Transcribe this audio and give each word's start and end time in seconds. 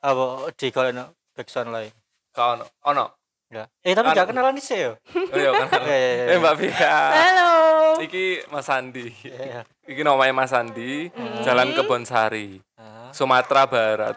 apa 0.00 0.24
di 0.56 0.68
kalau 0.68 0.90
backsound 1.32 1.70
lain 1.70 1.92
Kau 2.30 2.54
ono, 2.54 2.64
ono. 2.86 3.06
ya 3.50 3.66
eh 3.82 3.92
tapi 3.92 4.14
gak 4.14 4.30
kenalan 4.30 4.54
sih 4.56 4.78
ya 4.78 4.94
Oh 5.12 5.36
iya 5.36 5.50
kan. 5.58 5.68
Iya, 5.82 5.96
iya, 5.96 6.10
iya. 6.14 6.24
Eh 6.30 6.38
Mbak 6.38 6.54
Via. 6.56 6.94
Halo. 7.10 7.50
Iki 8.00 8.24
Mas 8.48 8.70
Andi. 8.70 9.10
Iya. 9.26 9.66
Iki 9.84 10.00
namanya 10.00 10.32
Mas 10.32 10.54
Andi, 10.54 11.10
Jalan 11.42 11.74
Kebonsari, 11.74 12.62
Ah, 12.78 13.10
Sumatera 13.10 13.66
Barat. 13.66 14.16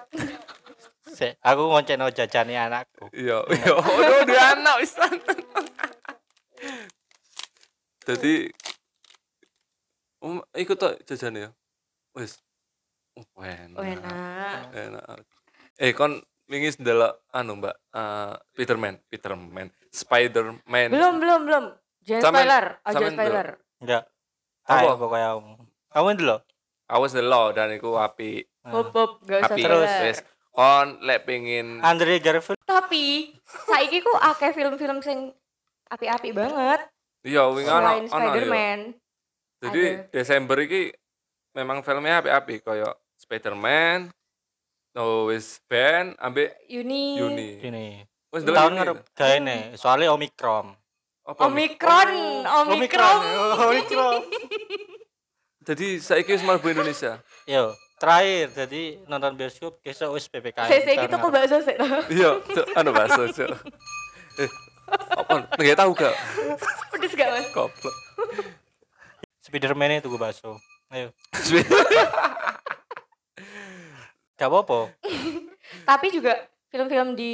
sik, 1.13 1.37
aku 1.41 1.69
ngonceno 1.69 2.09
jajane 2.09 2.53
anakku 2.55 3.09
Iya, 3.09 3.41
iya. 3.49 3.73
Udah 3.73 4.21
dua 4.23 4.43
anak 4.53 4.75
wis. 4.81 4.93
Jadi 8.03 8.33
um, 10.21 10.41
ikut 10.53 10.77
tuh 10.77 10.93
jajan 11.05 11.33
ya. 11.37 11.49
Wis. 12.13 12.37
Oh, 13.13 13.25
enak. 13.41 13.77
Oh, 13.77 13.85
enak. 13.85 14.59
Enak. 14.73 15.17
Eh 15.77 15.91
kon 15.91 16.21
wingi 16.45 16.69
ndelok 16.77 17.13
anu 17.31 17.57
Mbak, 17.57 17.75
eh 17.91 18.33
Peterman, 18.53 18.95
Peterman, 19.07 19.67
Spiderman. 19.89 20.89
Belum, 20.91 21.17
belum, 21.17 21.41
belum. 21.45 21.65
Jangan 22.03 22.21
Sampean- 22.21 22.45
spoiler. 22.45 22.65
Aja 22.83 22.93
sampean 22.93 23.13
spoiler. 23.15 23.47
enggak 23.79 24.03
Apa? 24.63 24.79
Ayo 24.79 24.93
pokoknya 24.95 25.27
kamu 25.33 25.51
kamu 25.87 26.09
dulu 26.19 26.37
Awas 26.83 27.11
ndelok 27.15 27.47
dan 27.55 27.71
iku 27.71 27.95
apik. 27.95 28.43
Hop, 28.67 28.91
hop. 28.91 29.11
Gak 29.23 29.49
usah. 29.49 29.55
Terus. 29.55 29.91
Wis 30.03 30.19
kon 30.53 30.99
lek 31.01 31.25
pengin 31.25 31.81
Andre 31.81 32.21
Garfield 32.21 32.59
Tapi, 32.63 33.33
saiki 33.43 33.99
ku 33.99 34.13
akeh 34.13 34.53
film-film 34.53 35.01
sing 35.01 35.33
api-api 35.89 36.29
banget. 36.29 36.85
iya 37.23 37.47
wingi 37.47 37.65
ono 37.65 37.81
Selain 37.81 38.03
ono 38.03 38.13
ya. 38.13 38.29
Spider-Man. 38.29 38.79
Jadi. 39.63 39.83
Desember 40.11 40.57
iki 40.59 40.91
memang 41.55 41.81
filmnya 41.81 42.19
api-api 42.19 42.61
koyo 42.61 42.91
Spider-Man, 43.15 44.11
no 44.93 45.25
wis 45.25 45.57
Ben 45.65 46.13
ambek 46.17 46.53
Yuni. 46.67 47.17
Yuni. 47.17 47.49
ini 47.59 47.87
Wis 48.29 48.41
tahun 48.41 48.55
Yuni. 48.69 48.77
ngarep 48.77 48.97
gawe 49.11 49.37
nih 49.39 49.61
soalnya 49.73 50.09
Omicron 50.09 50.73
Apa? 51.23 51.47
Omikron. 51.47 52.09
Omikron. 52.67 53.19
Omicron 53.63 54.21
Jadi 55.67 55.95
saiki 55.97 56.35
wis 56.35 56.43
mlebu 56.43 56.67
Indonesia. 56.69 57.23
yo 57.45 57.71
terakhir 57.95 58.51
jadi 58.53 58.99
nonton 59.07 59.31
bioskop 59.33 59.79
besok 59.79 60.11
wis 60.11 60.27
PPKM 60.27 60.67
saya 60.67 60.83
tahun 60.83 61.01
gitu 61.01 61.15
kok 61.17 61.31
bakso 61.31 61.57
sih. 61.63 61.75
Iya, 62.19 62.29
Cuk, 62.43 62.65
anu 62.75 62.91
bakso, 62.91 63.23
Cuk. 63.31 63.47
Eh, 64.35 64.51
apa? 65.09 65.47
Nggak 65.55 65.77
tahu 65.79 65.91
gak? 65.95 66.11
Pedes 66.91 67.15
gak 67.15 67.31
mas? 67.31 67.47
Goblok. 67.55 67.95
Spiderman 69.39 69.95
itu 69.95 70.11
gue 70.11 70.19
bakso 70.19 70.59
ayo 70.89 71.09
gak 74.35 74.49
apa-apa 74.49 74.79
Tapi 75.89 76.11
juga 76.13 76.37
film-film 76.69 77.13
di 77.13 77.33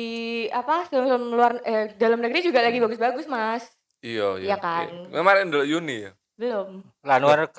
apa 0.52 0.84
film-film 0.88 1.34
luar 1.34 1.60
eh, 1.64 1.92
dalam 1.96 2.20
negeri 2.20 2.44
juga 2.44 2.60
lagi 2.60 2.80
bagus-bagus 2.80 3.26
mas. 3.26 3.68
Iya, 4.00 4.40
iya. 4.40 4.56
Iya 4.56 4.58
kan? 4.60 4.88
Kemarin 5.12 5.52
ndelok 5.52 5.68
Yuni 5.68 6.08
ya. 6.08 6.12
Belum. 6.40 6.84
lah 7.04 7.20
luar 7.20 7.52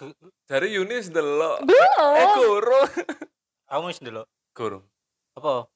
Dari 0.49 0.73
Yuni 0.73 0.97
wis 0.97 1.13
ndelok. 1.13 1.65
Belum. 1.69 2.17
Eh, 2.17 2.27
gurung. 2.37 2.89
kamu 3.69 3.85
wis 3.93 4.01
dulu 4.01 4.23
Gurung. 4.57 4.85
apa 5.37 5.69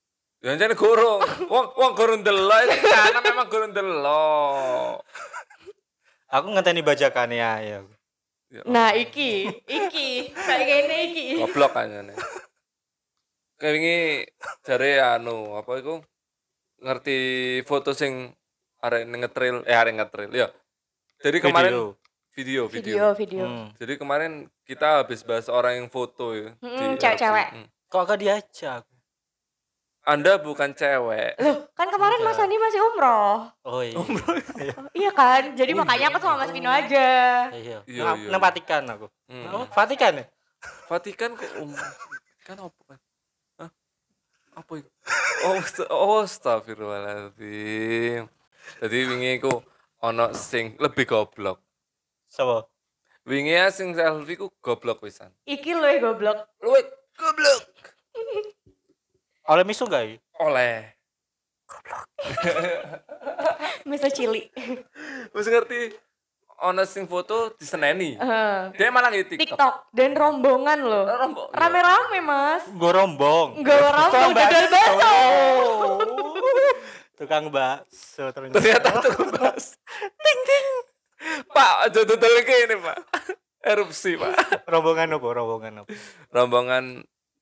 Ya 0.45 0.57
jane 0.57 0.77
gurung. 0.77 1.21
Wong 1.49 1.67
wong 1.77 1.93
gurung 1.97 2.21
ndelok 2.21 2.61
iki 2.69 2.79
karena 2.85 3.21
memang 3.21 3.47
gurung 3.49 3.71
ndelok. 3.73 5.01
aku 6.29 6.47
ngenteni 6.53 6.81
bajakannya 6.81 7.51
ya 7.61 7.79
Ya 8.55 8.63
Nah 8.71 8.95
iki, 8.95 9.51
iki, 9.67 10.31
kayak 10.31 10.63
gini 10.65 10.97
iki. 11.11 11.25
goblok 11.43 11.75
kayaknya 13.57 14.27
jare 14.61 14.91
anu 15.01 15.55
apa 15.55 15.79
iku 15.79 16.03
ngerti 16.79 17.19
foto 17.63 17.91
sing 17.91 18.35
arek 18.79 19.07
ngetrail 19.07 19.63
eh 19.65 19.73
arek 19.73 19.95
ngetrail 19.95 20.31
ya 20.31 20.49
jadi 21.19 21.39
kemarin 21.41 21.71
video 21.71 21.85
video, 22.35 22.63
Video, 22.67 23.07
video. 23.15 23.45
Hmm. 23.45 23.67
jadi 23.75 23.95
kemarin 23.95 24.33
kita 24.63 25.01
habis 25.01 25.23
bahas 25.23 25.47
orang 25.47 25.79
yang 25.79 25.89
foto 25.89 26.33
ya 26.33 26.51
Mm, 26.59 26.77
di 26.93 26.99
cewek-cewek. 26.99 27.49
RFC. 27.49 27.57
Mm. 27.57 27.67
kok 27.87 28.03
gak 28.05 28.19
diajak 28.19 28.83
anda 30.05 30.37
bukan 30.37 30.71
cewek 30.71 31.33
Loh, 31.39 31.65
kan 31.73 31.89
kemarin 31.89 32.21
Mas. 32.21 32.37
Andi 32.37 32.59
masih 32.59 32.81
umroh. 32.85 33.49
oh 33.63 33.81
iya 33.81 33.97
Iya 35.01 35.11
kan? 35.11 35.57
Jadi 35.57 35.73
makanya 35.73 36.13
aku 36.13 36.21
sama 36.21 36.45
Mas 36.45 36.53
Pino 36.53 36.69
aja. 36.69 37.09
iya 37.51 37.81
Iya, 37.83 38.03
Nang- 38.05 38.21
iya. 38.21 38.37
Vatikan 38.37 38.83
aku 38.87 39.07
Hmm. 39.25 39.49
oh 39.51 39.65
Vatikan 39.67 40.13
ya 40.15 40.27
Vatikan 40.85 41.33
kok 41.33 41.49
um, 41.57 41.73
kan 42.43 42.57
apa 42.59 42.81
kan? 42.85 42.99
Apa 44.55 44.73
itu 44.79 44.91
oh 45.45 45.59
oh 45.99 46.23
astagfirullahaladzim 46.23 48.31
jadi 48.81 48.99
wingi 49.11 49.43
ku 49.43 49.63
ono 50.01 50.33
sing 50.33 50.77
lebih 50.79 51.07
goblok 51.11 51.59
Sapa? 52.31 52.67
wingi 53.27 53.53
ya 53.55 53.71
sing 53.75 53.95
selfie 53.95 54.37
ku 54.39 54.51
goblok 54.63 55.01
pisan 55.03 55.31
Iki 55.47 55.71
ya 55.75 55.99
goblok. 56.01 56.39
luwih 56.63 56.85
goblok 57.19 57.63
oleh 59.53 59.65
misu 59.67 59.87
gak 59.91 60.19
oleh 60.41 60.95
Mr. 63.89 64.09
Cili. 64.15 64.49
wis 65.37 65.47
ngerti 65.51 65.93
ono 66.65 66.83
sing 66.89 67.05
foto 67.05 67.53
diseneni 67.61 68.17
Eh, 68.17 68.61
dia 68.75 68.89
malah 68.89 69.13
nge 69.13 69.37
TikTok, 69.37 69.41
TikTok 69.55 69.75
dan 69.93 70.11
rombongan 70.17 70.79
loh. 70.81 71.05
Rombong. 71.05 71.49
Rame-rame 71.53 72.19
mas. 72.25 72.63
gue 72.69 72.91
rombong 72.91 73.49
Enggak 73.61 73.79
rombong, 73.93 74.31
dodol 74.33 74.67
bakso. 74.73 75.13
tukang 77.21 77.47
bakso 77.47 78.25
ternyata 78.35 78.59
ternyata 78.59 78.89
tuh 78.99 79.15
bahas 79.31 79.79
ting 80.19 80.41
ting 80.43 80.67
pak 81.55 81.73
aja 81.87 82.01
tuh 82.03 82.19
ini 82.19 82.75
pak 82.75 82.99
erupsi 83.63 84.19
pak 84.19 84.35
rombongan 84.67 85.15
apa 85.15 85.29
rombongan 85.31 85.73
apa 85.87 85.93
rombongan 86.35 86.85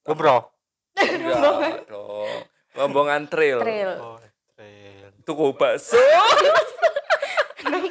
umroh 0.05 0.53
Enggak 0.93 1.89
dong. 1.89 2.29
Rombongan 2.73 3.29
trail. 3.29 3.61
Trail. 3.61 3.91
oh 4.01 4.17
trail 4.57 5.09
Tuku 5.25 5.55
bakso. 5.55 5.97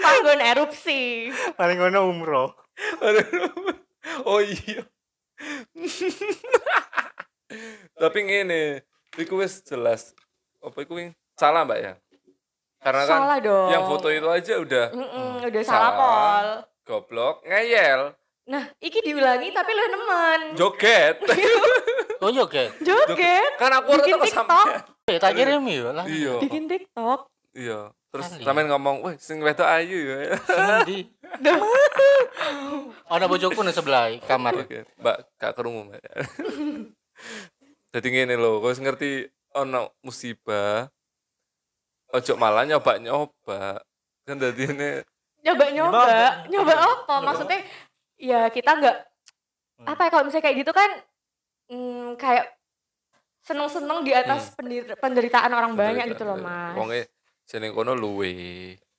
Panggon 0.01 0.41
erupsi. 0.41 1.29
paling 1.53 1.77
ngono 1.77 1.99
umroh 2.07 2.49
oh 4.25 4.39
iya. 4.39 4.81
Tapi 7.93 8.19
ngene, 8.21 8.81
iku 9.15 9.37
wis 9.37 9.61
jelas. 9.61 10.15
Apa 10.57 10.81
iku 10.81 10.95
wing? 10.95 11.11
Salah, 11.35 11.61
Mbak 11.61 11.79
ya? 11.79 11.93
Karena 12.79 13.01
kan 13.03 13.17
Salah 13.19 13.37
dong. 13.39 13.69
yang 13.69 13.83
foto 13.85 14.07
itu 14.09 14.25
aja 14.25 14.53
udah 14.57 14.85
udah 15.43 15.61
Salah. 15.61 15.69
salah 15.69 15.91
pol. 15.93 16.47
goblok, 16.81 17.45
ngeyel, 17.45 18.17
Nah, 18.43 18.73
iki 18.79 18.99
diulangi 18.99 19.53
tapi 19.53 19.69
lu 19.69 19.85
nemen. 19.87 20.39
joget. 20.57 21.21
oh 22.21 22.29
iya 22.29 22.41
oke 22.41 22.63
Joget. 22.81 23.51
kan 23.55 23.69
aku 23.71 23.89
ora 23.91 24.01
TikTok. 24.03 24.25
sampean. 24.27 24.67
eh 25.05 25.17
tak 25.17 25.33
kirim 25.33 25.61
ya 25.63 25.89
lah 25.91 26.05
Iya. 26.05 26.41
Bikin 26.41 26.65
TikTok. 26.65 27.29
Iya. 27.53 27.93
Terus 28.11 28.27
sampean 28.43 28.67
ngomong, 28.67 29.07
"Wih, 29.07 29.15
sing 29.15 29.39
wedok 29.39 29.63
ayu 29.63 29.95
ya." 29.95 30.35
Sing 30.35 30.63
ndi 30.83 30.97
ana 33.07 33.25
bojoku 33.31 33.63
nang 33.63 33.71
sebelah 33.71 34.11
kamar 34.27 34.67
Oke, 34.67 34.83
Mbak, 34.99 35.17
gak 35.39 35.53
kerungu, 35.55 35.87
Mbak. 35.87 36.03
Jadi 37.91 38.07
ngene 38.07 38.35
lho, 38.35 38.59
kau 38.59 38.71
ngerti 38.71 39.27
ono 39.55 39.95
musibah. 40.03 40.91
Ojo 42.11 42.35
malah 42.35 42.67
nyoba-nyoba. 42.67 43.79
Kan 44.27 44.35
dadi 44.35 44.67
ini 44.67 44.99
Nyoba-nyoba. 45.41 45.99
Nyoba. 46.03 46.27
Nyoba 46.51 46.73
apa? 46.75 47.15
Maksudnya 47.23 47.59
ya 48.19 48.51
kita 48.51 48.77
nggak 48.77 48.97
Hmm. 49.81 49.97
apa 49.97 50.01
ya 50.05 50.09
kalau 50.13 50.23
misalnya 50.29 50.45
kayak 50.45 50.57
gitu 50.61 50.71
kan 50.77 50.91
mm, 51.73 52.13
kayak 52.13 52.53
seneng-seneng 53.41 54.05
di 54.05 54.13
atas 54.13 54.53
pendir- 54.53 54.93
penderitaan 54.93 55.49
orang 55.49 55.73
banyak 55.73 56.13
gitu 56.13 56.21
loh, 56.21 56.37
Mas. 56.37 56.77
Wonge 56.77 57.09
jeneng 57.51 57.75
kono 57.75 57.91
luwe. 57.91 58.31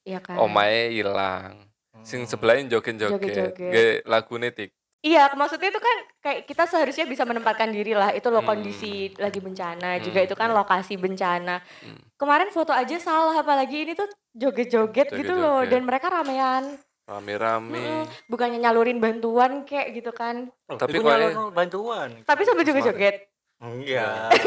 Iya 0.05 0.21
kan? 0.21 0.37
Omahe 0.37 0.93
ilang. 0.93 1.73
Sing 2.05 2.29
sebelahin 2.29 2.69
joget-joget. 2.69 3.17
Joget-joget. 3.17 3.71
Nggih 3.73 3.93
lagune 4.05 4.53
tik. 4.53 4.71
Iya, 5.03 5.35
maksudnya 5.35 5.67
itu 5.67 5.83
kan 5.83 5.97
kayak 6.23 6.41
kita 6.47 6.63
seharusnya 6.63 7.11
bisa 7.11 7.27
menempatkan 7.27 7.75
diri 7.75 7.91
lah. 7.91 8.15
Itu 8.15 8.31
loh 8.31 8.39
Hmm. 8.39 8.55
kondisi 8.55 9.11
lagi 9.19 9.43
bencana, 9.43 9.99
juga 9.99 10.23
Hmm, 10.23 10.27
itu 10.31 10.35
kan 10.39 10.49
hmm. 10.53 10.59
lokasi 10.63 10.95
bencana. 10.95 11.59
Hmm. 11.83 11.99
Kemarin 12.15 12.55
foto 12.55 12.71
aja 12.71 12.95
salah, 13.03 13.35
apalagi 13.35 13.83
ini 13.83 13.99
tuh 13.99 14.07
joget-joget 14.31 15.11
gitu 15.11 15.35
loh, 15.35 15.67
dan 15.67 15.83
mereka 15.83 16.07
ramean. 16.07 16.79
Rame-rame. 17.03 17.75
Mm-mm. 17.75 18.03
Bukannya 18.31 18.63
nyalurin 18.63 19.03
bantuan 19.03 19.67
kayak 19.67 19.91
gitu 19.91 20.15
kan. 20.15 20.55
Tapi 20.71 20.95
Iku 20.95 21.03
kok 21.03 21.11
nyalon 21.11 21.51
bantuan 21.51 22.09
Tapi 22.23 22.47
sambil 22.47 22.63
joget-joget. 22.63 23.27
enggak 23.59 24.31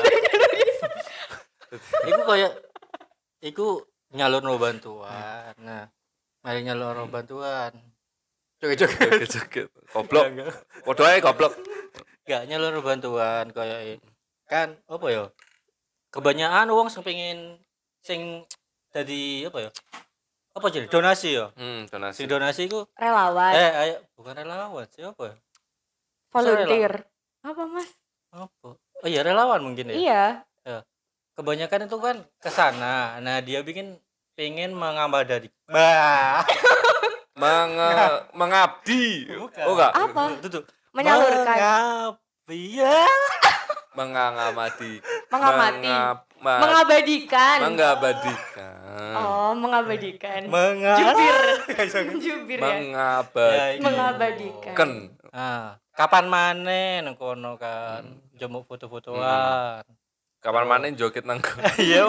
iku 2.07 2.21
kayak 2.25 2.51
iku 3.41 3.67
nyalurno 4.13 4.59
bantuan. 4.59 5.55
Nah 5.63 5.89
mari 6.45 6.61
nyalurno 6.61 7.09
bantuan. 7.09 7.73
Joget-joget. 8.61 9.25
Joget-joget. 9.25 9.69
Goblok. 9.89 10.25
enggak. 10.29 10.53
Padha 10.85 11.03
ae 11.09 11.19
goblok. 11.23 11.53
enggak 12.25 12.41
nyalurno 12.45 12.81
bantuan 12.85 13.45
kayak 13.49 14.03
kan 14.45 14.77
apa 14.85 15.07
ya? 15.09 15.23
Kebanyakan 16.13 16.69
uang 16.71 16.87
sing 16.93 17.01
pengen 17.01 17.59
sing 18.05 18.45
jadi 18.93 19.49
apa 19.49 19.57
ya? 19.67 19.69
Apa 20.55 20.71
jadi 20.71 20.87
donasi 20.87 21.35
ya? 21.35 21.51
Hmm, 21.59 21.83
donasi. 21.91 22.23
sing 22.23 22.31
donasi 22.31 22.71
ku 22.71 22.87
Relawan, 22.95 23.51
eh 23.51 23.71
ayo 23.75 23.95
bukan 24.15 24.39
relawan 24.39 24.87
sih 24.87 25.03
apa 25.03 25.33
ya? 25.33 25.35
Volunteer. 26.31 27.03
Apa 27.43 27.63
mas? 27.67 27.91
apa? 28.31 28.79
Oh 28.79 29.07
iya 29.07 29.19
relawan 29.27 29.59
mungkin 29.59 29.91
ya? 29.91 29.95
Iya. 29.99 30.23
Kebanyakan 31.35 31.85
itu 31.85 31.97
kan 31.99 32.17
ke 32.39 32.49
sana 32.49 33.19
nah 33.19 33.37
dia 33.39 33.59
bikin 33.61 33.99
pengen 34.33 34.71
mengambil 34.71 35.23
dari 35.23 35.47
bah 35.67 36.43
Menge- 37.35 38.31
mengabdi. 38.31 39.27
Bukan. 39.27 39.63
Oh 39.67 39.75
enggak. 39.75 39.91
Apa? 39.91 40.23
itu 40.39 40.47
tuh 40.47 40.63
Menyalurkan, 40.95 41.43
mengabdi 41.59 42.79
ya 42.79 43.03
Mengamati. 43.91 45.03
mengamati, 45.27 45.91
ma- 46.39 46.59
mengabadikan. 46.63 47.57
mengabadikan. 47.63 49.13
Oh, 49.19 49.51
mengabadikan. 49.51 50.47
mengabdi 50.47 51.03
Jubir. 51.03 52.15
Jubir 52.23 52.59
ya. 52.59 52.63
Mengabadikan. 52.79 53.83
Mengabadikan. 53.83 54.75
Nah, 55.31 55.75
kapan 55.91 56.25
maneh 56.27 57.03
nang 57.03 57.15
kono 57.15 57.59
kan 57.59 58.03
jemuk 58.35 58.63
foto-fotoan. 58.63 59.83
Kapan 60.45 60.69
mana 60.69 60.85
joget 60.93 61.25
nang? 61.25 61.41
Yo, 61.81 62.05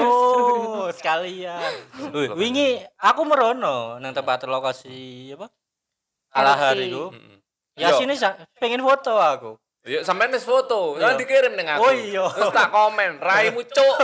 sekalian. 1.01 1.73
Wih, 2.13 2.37
wingi 2.37 2.85
aku 3.01 3.25
merono 3.25 3.97
nang 3.97 4.13
tempat 4.13 4.45
lokasi 4.45 5.33
apa? 5.33 5.49
Alahar 6.37 6.77
itu. 6.77 7.17
Mm-mm. 7.17 7.41
Ya 7.81 7.97
Yo. 7.97 8.05
sini 8.05 8.13
pengen 8.61 8.85
foto 8.85 9.17
aku. 9.17 9.57
Yuk 9.87 10.03
sampean 10.03 10.35
wis 10.35 10.43
foto, 10.43 10.99
Iya. 10.99 11.01
jangan 11.01 11.17
dikirim 11.17 11.53
ning 11.57 11.69
aku. 11.71 11.81
Oh 11.81 11.93
iya. 11.95 12.27
Terus 12.27 12.53
tak 12.53 12.69
komen, 12.75 13.23
raimu 13.23 13.63
cuk. 13.65 13.97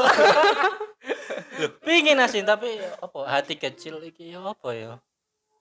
Pengen 1.84 2.22
asin 2.22 2.46
tapi 2.46 2.78
apa 2.78 3.18
hati 3.26 3.58
kecil 3.58 3.98
iki 4.00 4.30
ya 4.32 4.40
apa 4.40 4.68
ya? 4.72 4.92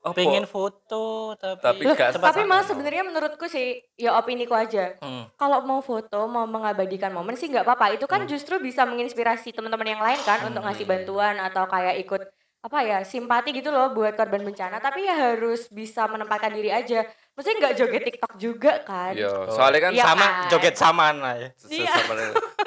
Apa? 0.02 0.18
Pengen 0.18 0.46
foto 0.46 1.38
tapi 1.38 1.62
Tapi 1.62 1.86
Loh, 1.86 1.94
tapi 1.94 2.42
mas 2.42 2.66
sebenarnya 2.66 3.04
menurutku 3.04 3.46
sih 3.46 3.86
ya 3.96 4.18
opiniku 4.18 4.54
aja 4.54 4.98
Hmm. 4.98 5.30
kalau 5.36 5.62
mau 5.62 5.78
foto 5.80 6.26
mau 6.26 6.44
mengabadikan 6.46 7.10
momen 7.10 7.34
sih 7.34 7.46
nggak 7.48 7.62
apa-apa 7.62 7.94
itu 7.94 8.06
kan 8.06 8.26
justru 8.26 8.58
bisa 8.58 8.82
menginspirasi 8.84 9.52
teman-teman 9.52 9.86
yang 9.88 10.02
lain 10.02 10.18
kan 10.20 10.42
untuk 10.44 10.62
ngasih 10.62 10.84
bantuan 10.84 11.38
atau 11.38 11.66
kayak 11.66 12.02
ikut 12.02 12.22
apa 12.62 12.78
ya 12.80 12.98
simpati 13.02 13.50
gitu 13.52 13.70
loh 13.70 13.90
buat 13.90 14.14
korban 14.14 14.42
bencana 14.42 14.78
tapi 14.78 15.02
ya 15.02 15.14
harus 15.14 15.66
bisa 15.68 16.06
menempatkan 16.06 16.50
diri 16.50 16.70
aja 16.70 17.06
maksudnya 17.32 17.58
nggak 17.60 17.76
joget 17.76 18.02
tiktok 18.04 18.34
juga 18.38 18.74
kan 18.82 19.14
Yo, 19.14 19.50
soalnya 19.50 19.82
kan 19.82 19.92
Iya 19.92 20.04
sama 20.04 20.22
kan? 20.24 20.46
joget 20.48 20.76
samaan 20.76 21.16
lah 21.18 21.34
ya. 21.36 21.50
Iya. 21.68 21.94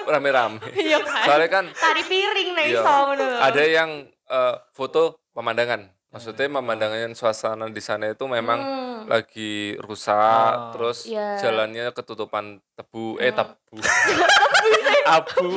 rame-rame. 0.04 0.58
iya 0.86 0.98
kan 0.98 1.24
Soalnya 1.24 1.48
kan 1.48 1.64
tari 1.72 2.02
piring 2.02 2.50
nih 2.52 2.66
Iya. 2.70 2.82
loh. 2.82 3.38
ada 3.38 3.62
yang 3.64 3.90
eh, 4.24 4.54
foto 4.70 5.14
pemandangan. 5.30 5.90
Maksudnya 6.14 6.46
pemandangan 6.48 7.10
suasana 7.12 7.66
di 7.66 7.82
sana 7.82 8.06
itu 8.08 8.22
memang 8.24 8.60
Hmm. 8.62 9.00
lagi 9.04 9.74
rusak, 9.82 10.54
Oh. 10.54 10.70
terus 10.70 11.04
Iya. 11.04 11.42
jalannya 11.42 11.90
ketutupan 11.90 12.62
tebu, 12.72 13.18
eh 13.18 13.28
Hmm. 13.28 13.38
tebu. 13.42 13.76
Abu. 15.04 15.50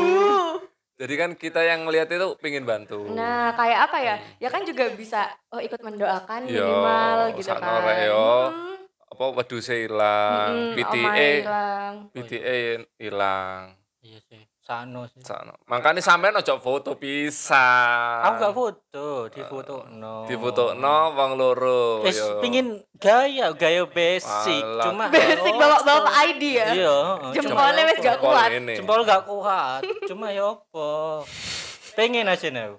Jadi 0.97 1.13
kan 1.13 1.31
kita 1.37 1.61
yang 1.61 1.85
ngelihat 1.85 2.09
itu 2.09 2.27
pingin 2.41 2.65
bantu. 2.65 3.05
Nah, 3.07 3.53
kayak 3.53 3.79
apa 3.85 3.97
ya? 4.01 4.15
Ya 4.41 4.49
kan 4.49 4.65
juga 4.65 4.89
bisa 4.91 5.29
oh 5.53 5.61
ikut 5.61 5.77
mendoakan 5.77 6.49
Yo, 6.49 6.65
minimal 6.65 7.17
gitu 7.37 7.53
kan. 7.53 7.97
yo. 8.03 8.29
Hmm, 8.49 8.65
Apa 9.07 9.23
wedhuse 9.31 9.87
ilang, 9.87 10.51
mm, 10.51 10.75
PTA, 10.75 10.99
omahe 10.99 11.29
ilang. 11.39 11.93
PTA 12.11 12.57
hilang. 12.99 13.61
Iya 14.03 14.19
sih. 14.19 14.41
Sano 14.67 15.07
sih. 15.07 15.23
Sana. 15.23 15.55
Makanya 15.71 16.03
sampean 16.03 16.35
ojo 16.35 16.59
foto 16.59 16.99
pisan. 16.99 18.19
Aku 18.19 18.35
gak 18.35 18.51
foto, 18.51 19.07
di 19.31 19.39
foto 19.47 19.87
no. 19.87 20.27
Di 20.27 20.35
foto 20.35 20.75
no 20.75 21.15
wong 21.15 21.39
loro. 21.39 22.03
Wis 22.03 22.19
yo. 22.19 22.43
pingin 22.43 22.83
gaya, 22.99 23.55
gaya 23.55 23.87
basic. 23.87 24.59
Alah. 24.59 24.91
Cuma 24.91 25.07
Basic 25.07 25.55
bawa-bawa 25.55 26.11
ID 26.27 26.43
ya. 26.59 26.67
Iya, 26.75 26.95
heeh. 26.99 27.31
Jempolnya 27.39 27.83
wis 27.87 27.99
gak 28.03 28.19
kuat. 28.19 28.49
Jempol 28.51 29.07
gak 29.07 29.23
kuat. 29.23 29.87
Cuma 30.03 30.35
ya 30.35 30.51
apa? 30.59 31.23
Pengen 31.95 32.27
aja 32.27 32.51
nih. 32.51 32.75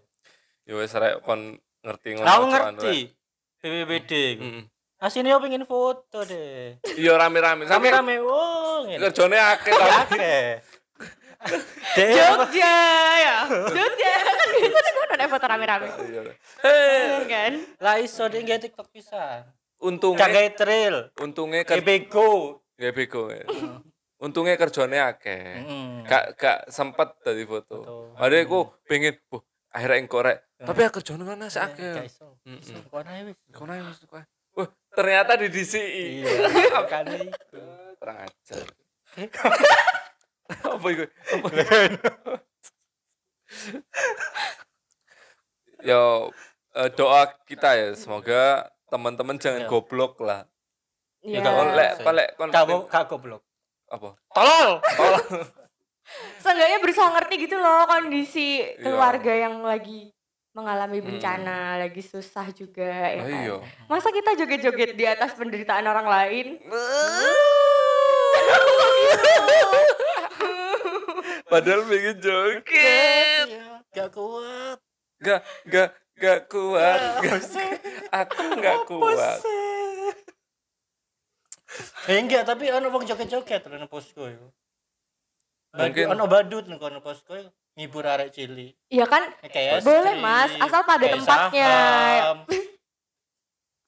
Ya 0.68 0.72
wis 0.76 0.92
rek 0.92 1.24
kon 1.24 1.56
ngerti 1.80 2.20
ngono. 2.20 2.28
Aku 2.28 2.44
ngerti. 2.52 3.16
BBBD. 3.64 4.12
Mm-mm. 4.36 4.62
Asine 5.00 5.32
yo 5.32 5.40
pengen 5.40 5.64
foto 5.64 6.20
deh. 6.28 6.84
Iya 7.00 7.16
rame-rame. 7.16 7.64
Sampe 7.64 7.88
Rame-rame 7.88 8.20
wong. 8.20 8.92
ngene. 8.92 9.08
kerjane 9.08 9.40
akeh. 9.40 9.72
Dek. 10.12 10.52
Jogja 11.94 12.74
ya. 13.18 13.36
Jogja 13.46 14.10
kan 14.26 14.36
kan 14.36 15.08
ada 15.14 15.26
foto 15.30 15.44
rame-rame. 15.46 15.86
Iya. 16.10 16.22
Iya 16.66 17.18
kan? 17.24 17.52
Lah 17.78 17.96
iso 18.02 18.26
dek 18.26 18.44
TikTok 18.44 18.88
pisan. 18.90 19.46
Untungnya 19.78 20.26
Jagai 20.26 20.48
trail. 20.58 20.96
untungnya 21.22 21.62
kan 21.62 21.78
Ebego. 21.78 22.58
ya 22.74 22.90
bego. 22.90 23.30
ya. 23.30 23.46
Untungnya 24.18 24.58
kerjane 24.58 24.98
akeh. 24.98 25.62
Gak 26.02 26.34
gak 26.34 26.58
sempet 26.66 27.14
tadi 27.22 27.46
foto. 27.46 28.10
Ada 28.18 28.42
aku 28.42 28.74
pengen, 28.90 29.14
bu, 29.30 29.38
akhirnya 29.70 30.02
engko 30.02 30.18
rek. 30.26 30.38
Tapi 30.58 30.80
aku 30.82 30.98
kerjane 30.98 31.22
kan 31.22 31.38
Gak 31.38 31.54
akeh. 31.70 32.02
iso. 32.02 32.42
Mm-mm. 32.42 32.58
Iso 32.58 32.74
kok 32.82 33.06
ae 33.06 33.30
wis. 33.30 33.38
Kono 33.54 33.70
ae 33.78 33.82
wis. 33.86 34.02
Wah, 34.58 34.66
ternyata 34.90 35.38
di 35.38 35.46
DCI. 35.54 36.26
Iya. 36.26 36.30
Makane 36.74 37.30
iku. 37.30 37.58
Apa 40.74 40.86
itu? 40.88 41.04
Apa? 41.06 41.48
Yo 45.84 46.32
eh, 46.74 46.90
doa 46.92 47.22
kita 47.46 47.68
ya 47.72 47.88
semoga 47.94 48.66
teman-teman 48.88 49.36
jangan 49.36 49.64
Iya. 49.64 49.70
goblok 49.70 50.18
lah. 50.20 50.44
Iya. 51.20 51.42
boleh. 51.42 51.74
lek 51.74 51.90
kon 52.00 52.14
lek 52.14 52.28
kon 52.34 52.48
Kamu 52.50 52.88
kak 52.88 53.04
goblok. 53.06 53.42
apa? 53.88 54.12
Tolol. 54.36 54.70
Seenggaknya 56.40 56.78
berusaha 56.80 57.08
ngerti 57.10 57.34
gitu 57.40 57.56
loh 57.56 57.84
kondisi 57.84 58.60
Iya. 58.60 58.80
keluarga 58.80 59.32
yang 59.32 59.60
lagi 59.62 60.12
mengalami 60.52 60.98
bencana, 60.98 61.78
lagi 61.78 62.02
susah 62.02 62.50
juga 62.50 62.82
ya 62.82 63.22
kan. 63.22 63.30
Iya. 63.30 63.56
Masa 63.86 64.10
kita 64.10 64.34
joget-joget 64.34 64.98
di 64.98 65.04
atas 65.06 65.32
penderitaan 65.32 65.86
orang 65.86 66.08
lain? 66.08 66.46
Padahal 71.48 71.82
pengen 71.88 72.16
joget. 72.20 72.64
Iya, 73.48 73.80
Gak 73.88 74.08
kuat. 74.12 74.78
Gak 75.18 75.40
gak 75.66 75.88
gak 76.14 76.40
kuat. 76.46 77.00
Aku 78.12 78.44
gak 78.60 78.78
kuat. 78.84 79.40
Eh 82.08 82.16
enggak, 82.16 82.44
tapi 82.44 82.72
ono 82.72 82.88
wong 82.88 83.04
joget-joget 83.04 83.64
nang 83.66 83.88
posko 83.88 84.24
yo. 84.24 84.52
Mungkin- 85.76 86.08
ono 86.08 86.24
badut 86.24 86.64
nang 86.64 86.80
kono 86.80 87.00
posko 87.00 87.36
yo, 87.36 87.48
ngibur 87.76 88.04
arek 88.04 88.32
cilik. 88.32 88.72
Iya 88.88 89.04
kan? 89.04 89.28
Boleh, 89.84 90.16
Mas, 90.16 90.52
asal 90.56 90.80
pada 90.84 91.06
tempatnya. 91.06 91.72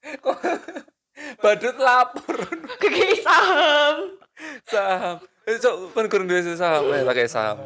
Badut 1.45 1.77
lapor 1.77 2.37
Kegigit 2.81 3.21
saham. 3.21 4.17
saham. 4.65 5.17
Eh, 5.51 5.59
so, 5.59 5.91
kan 5.91 6.07
kurang 6.07 6.31
duwe 6.31 6.47
saham 6.47 6.87
ya, 6.87 7.03
kayak 7.05 7.27
saham. 7.27 7.59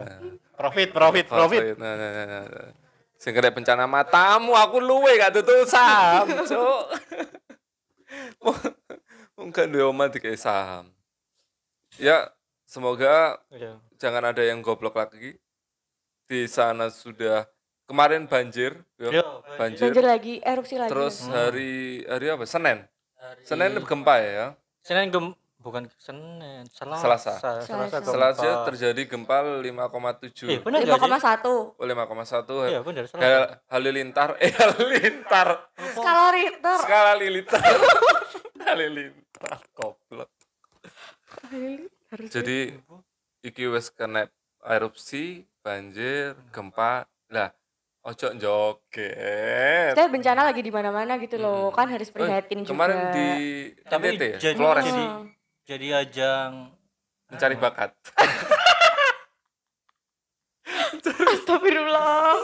Profit, 0.56 0.88
profit, 0.88 1.26
profit. 1.28 1.76
Nah, 1.76 1.92
nah, 1.92 2.10
nah, 2.10 2.24
nah, 2.24 2.42
nah. 2.46 2.68
Sing 3.14 3.32
kena 3.32 3.50
bencana 3.50 3.84
matamu, 3.84 4.56
aku 4.56 4.80
luwe 4.80 5.12
gak 5.16 5.36
tutup 5.36 5.68
saham, 5.68 6.24
cuk. 6.44 6.82
Mungkin 9.38 9.66
duwe 9.68 9.84
omah 9.84 10.08
dikei 10.08 10.38
saham. 10.38 10.88
Ya, 11.96 12.30
semoga 12.64 13.38
Iya. 13.50 13.76
jangan 13.96 14.32
ada 14.32 14.40
yang 14.40 14.60
goblok 14.60 14.94
lagi. 14.94 15.36
Di 16.24 16.48
sana 16.48 16.88
sudah 16.88 17.44
kemarin 17.84 18.24
banjir, 18.24 18.80
yo, 18.96 19.12
Yo, 19.12 19.24
banjir. 19.60 19.92
Banjir 19.92 20.04
lagi, 20.04 20.34
erupsi 20.40 20.80
lagi. 20.80 20.88
Terus 20.88 21.28
hari 21.28 22.00
hari 22.08 22.26
apa? 22.32 22.48
Senin. 22.48 22.80
Hari- 23.20 23.44
Senin 23.44 23.76
gempa 23.84 24.16
ya. 24.18 24.46
Senin 24.80 25.08
gem 25.08 25.26
bukan 25.64 25.88
Senin, 25.96 26.68
Selasa. 26.68 27.00
Selasa. 27.00 27.32
Selasa, 27.40 27.64
Selasa. 27.64 27.96
gempa. 27.98 28.12
Selasa 28.12 28.48
terjadi 28.68 29.02
gempa 29.08 29.36
5,7. 29.40 30.44
Eh, 30.46 30.60
benar 30.60 30.84
gak 30.84 31.00
sih? 31.00 31.08
5,1. 31.08 31.72
Oh, 31.74 31.86
5,1. 31.88 32.68
Iya, 32.68 32.80
benar 32.84 33.04
Selasa. 33.08 33.24
Hal 33.24 33.40
halilintar, 33.72 34.36
eh 34.38 34.52
halilintar. 34.52 35.48
Skala 35.90 36.26
Richter. 36.30 36.76
Skala 36.78 37.12
lilitar. 37.16 37.64
halilintar 38.60 39.58
goblok. 39.72 40.28
Harus 42.08 42.28
Jadi 42.30 42.76
iki 43.40 43.64
wis 43.66 43.88
kena 43.88 44.28
erupsi, 44.62 45.44
banjir, 45.60 46.36
gempa. 46.48 47.04
Lah, 47.28 47.50
ojo 48.02 48.30
joget. 48.36 49.92
Saya 49.92 50.08
bencana 50.08 50.44
lagi 50.44 50.60
di 50.60 50.70
mana-mana 50.70 51.18
gitu 51.18 51.36
loh, 51.36 51.68
Hmm. 51.68 51.76
kan 51.76 51.88
harus 51.88 52.08
prihatin 52.08 52.60
Eh, 52.60 52.64
juga. 52.64 52.72
Kemarin 52.72 52.98
di 53.10 53.26
Tapi 53.82 54.06
NTT 54.08 54.22
ya, 54.38 54.54
Flores 54.54 54.84
jadi- 54.86 55.08
Hmm. 55.10 55.33
Jadi 55.64 55.86
ajang 55.90 56.68
mencari 57.28 57.56
bakat. 57.56 57.90
Astagfirullah. 61.04 62.36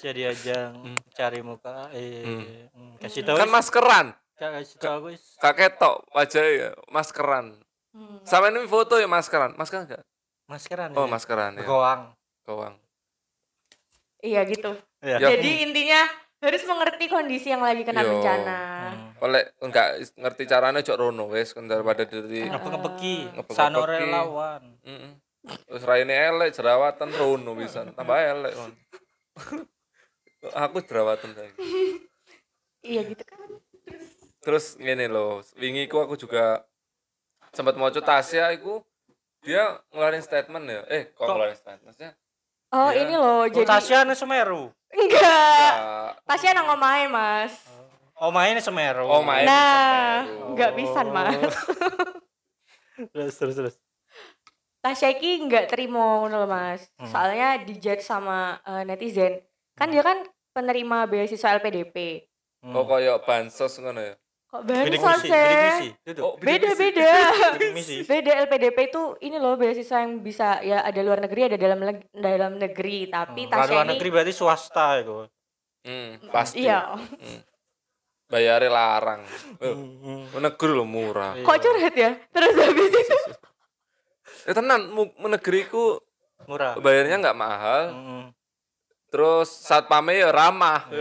Jadi 0.00 0.22
ajang 0.24 0.72
cari 1.12 1.40
muka 1.42 1.90
eh 1.92 2.22
Hmm. 2.22 2.44
hmm, 2.72 2.92
kasih 3.02 3.22
tahu 3.26 3.36
Kan 3.36 3.50
maskeran. 3.50 4.06
kasih 4.38 4.78
tahu 4.78 4.98
guys. 5.10 5.24
Kakek 5.38 5.78
tok 5.78 6.02
wajahnya 6.10 6.50
ya, 6.50 6.70
maskeran. 6.90 7.60
Hmm. 7.92 8.18
Sama 8.24 8.48
ini 8.48 8.64
foto 8.64 8.96
ya 8.96 9.06
maskeran. 9.06 9.52
Maskeran 9.54 9.84
enggak? 9.86 10.02
Maskeran. 10.48 10.90
Oh, 10.96 11.04
ya. 11.06 11.10
maskeran 11.12 11.52
ya. 11.60 11.64
Goang. 11.64 12.02
Gawang. 12.42 12.74
Iya 14.22 14.42
gitu. 14.46 14.72
Ya. 15.02 15.18
Ya. 15.18 15.28
Jadi 15.36 15.50
intinya 15.62 16.02
harus 16.42 16.62
mengerti 16.66 17.06
kondisi 17.06 17.54
yang 17.54 17.62
lagi 17.62 17.86
kena 17.86 18.02
Yo. 18.02 18.18
bencana. 18.18 18.58
Hmm. 18.90 19.22
Oleh 19.22 19.54
enggak 19.62 20.02
ngerti 20.18 20.42
caranya 20.50 20.82
cok 20.82 20.98
rono 20.98 21.30
wes 21.30 21.54
daripada 21.54 22.02
dari 22.02 22.50
Ngapa 22.50 22.66
ngepeki? 22.74 23.16
Ngepeki. 23.38 23.54
Sano 23.54 23.86
relawan. 23.86 24.62
Heeh. 24.82 25.12
Terus 25.42 25.82
raine 25.86 26.14
elek 26.14 26.50
jerawatan 26.50 27.10
rono 27.14 27.54
bisa 27.54 27.86
tambah 27.94 28.18
elek 28.18 28.52
kon. 28.58 28.72
Aku 30.66 30.82
jerawatan 30.82 31.30
saya. 31.38 31.50
Iya 32.82 33.06
gitu 33.06 33.22
kan. 33.22 33.38
Terus 34.42 34.74
ngene 34.82 35.06
loh, 35.06 35.38
wingi 35.54 35.86
ku 35.86 36.02
aku 36.02 36.18
juga 36.18 36.66
sempat 37.54 37.78
mau 37.78 37.94
Tasya 37.94 38.50
iku 38.58 38.82
dia 39.46 39.78
ngeluarin 39.94 40.22
statement 40.22 40.66
ya. 40.66 40.82
Eh, 40.90 41.14
kok 41.14 41.22
Kok? 41.22 41.30
ngeluarin 41.30 41.54
statement? 41.54 41.86
Maksudnya 41.86 42.12
Oh 42.72 42.88
Iya. 42.88 43.00
ini 43.02 43.14
loh 43.14 43.44
Jadi 43.46 43.56
jadi 43.58 43.68
Tasya 43.68 43.98
nih 44.02 44.16
Semeru. 44.16 44.62
enggak. 44.88 45.22
ya, 45.22 45.72
Tasya 46.24 46.50
nang 46.52 46.72
omahe 46.72 47.04
mas. 47.06 47.52
Oh 48.16 48.30
main 48.30 48.56
Semeru. 48.56 49.04
Oh, 49.04 49.20
main. 49.20 49.44
Nah, 49.44 50.22
Semeru. 50.22 50.46
enggak 50.48 50.70
pisan 50.72 51.06
mas. 51.08 51.52
terus 53.12 53.34
terus 53.34 53.54
terus. 53.54 53.74
Tasya 54.80 55.12
iki 55.12 55.42
nggak 55.42 55.68
terima 55.68 55.98
ngono 56.18 56.36
loh 56.38 56.48
mas. 56.48 56.86
Hmm. 56.96 57.06
Soalnya 57.06 57.60
dijudge 57.60 58.00
sama 58.00 58.56
eh, 58.62 58.82
netizen. 58.82 59.42
Kan 59.74 59.90
dia 59.90 60.00
kan 60.00 60.22
penerima 60.50 61.04
beasiswa 61.06 61.56
LPDP. 61.56 62.24
Hmm. 62.62 62.72
Oh 62.72 62.84
koyo 62.84 63.20
bansos 63.20 63.76
ngono 63.76 64.00
ya. 64.00 64.14
Kok 64.52 64.68
bansos 64.68 65.24
ya? 65.24 65.80
Oh, 66.20 66.36
Beda 66.36 66.76
beda. 66.76 67.08
Beda 68.04 68.30
LPDP 68.44 68.92
itu 68.92 69.02
ini 69.24 69.40
loh 69.40 69.56
beasiswa 69.56 70.04
yang 70.04 70.20
bisa 70.20 70.60
ya 70.60 70.84
ada 70.84 71.00
luar 71.00 71.24
negeri 71.24 71.48
ada 71.48 71.56
dalam 71.56 71.80
dalam 72.12 72.60
negeri 72.60 73.08
tapi 73.08 73.48
Hmm, 73.48 73.50
Tasya 73.50 73.72
luar 73.72 73.84
ini 73.88 73.90
negeri 73.96 74.08
berarti 74.12 74.32
swasta 74.36 75.00
itu. 75.00 75.24
Hmm, 75.82 76.20
pasti. 76.28 76.62
iya 76.62 76.84
Bayarnya 78.28 78.68
larang. 78.68 79.24
Eh, 79.56 79.72
Hmm. 79.72 80.28
negeri 80.36 80.70
lo 80.70 80.84
murah. 80.84 81.32
Iya. 81.32 81.44
kok 81.44 81.56
curhat 81.58 81.94
ya 81.96 82.10
terus 82.28 82.52
habis 82.54 82.92
itu 82.92 83.18
Ya 84.48 84.52
tenan, 84.52 84.90
negeriku 85.22 85.96
Murah. 86.44 86.76
bayarnya 86.76 87.24
nggak 87.24 87.38
mahal. 87.38 87.82
Hmm. 87.88 88.24
Terus 89.08 89.48
satpamnya 89.48 90.24
ya 90.24 90.30
ramah. 90.30 90.92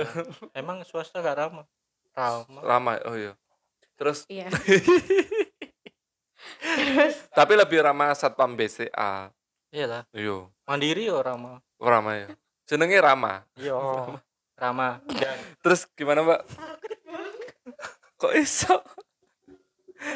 Emang 0.53 0.83
swasta 0.83 1.19
gak 1.19 1.35
ramah? 1.37 1.67
Ramah. 2.11 2.61
ramah. 2.61 2.95
Oh 3.07 3.15
iya. 3.15 3.33
Terus 3.95 4.25
iya 4.27 4.49
terus 6.61 7.15
tapi 7.31 7.53
lebih 7.55 7.81
ramah 7.81 8.13
satpam 8.13 8.53
BCA. 8.53 9.31
Iya 9.71 9.85
lah. 9.87 10.03
Iya. 10.11 10.51
Mandiri 10.67 11.07
ya 11.07 11.19
ramah. 11.19 11.63
Oh, 11.79 11.87
ramah 11.87 12.13
ya. 12.15 12.27
Jenenge 12.67 12.99
ramah. 12.99 13.47
Iya. 13.55 13.75
Ramah. 14.55 15.01
Dan 15.09 15.37
Terus 15.63 15.89
gimana, 15.95 16.21
Mbak? 16.21 16.41
Kok 18.15 18.33
iso? 18.37 18.77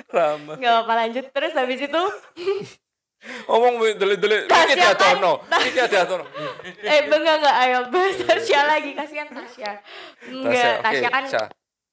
ramah. 0.09 0.57
nggak 0.57 0.75
apa 0.81 0.93
lanjut 0.97 1.25
terus 1.29 1.53
habis 1.53 1.77
itu 1.77 2.03
Ngomong 3.45 3.81
delik-delik. 3.97 4.45
Iki 4.45 4.77
kan- 4.77 4.97
tono. 4.97 5.41
Iki 5.45 5.81
dia 5.89 6.05
tono. 6.05 6.25
eh 6.85 6.99
enggak 7.05 7.35
enggak 7.41 7.55
ayo 7.65 7.79
bahas 7.89 8.17
Tasya 8.21 8.61
lagi 8.65 8.93
kasihan 8.93 9.29
Tasya 9.29 9.71
enggak 10.29 10.73
oke, 10.77 10.85
Tasya 10.85 11.09
kan 11.09 11.23
Tasya. 11.25 11.43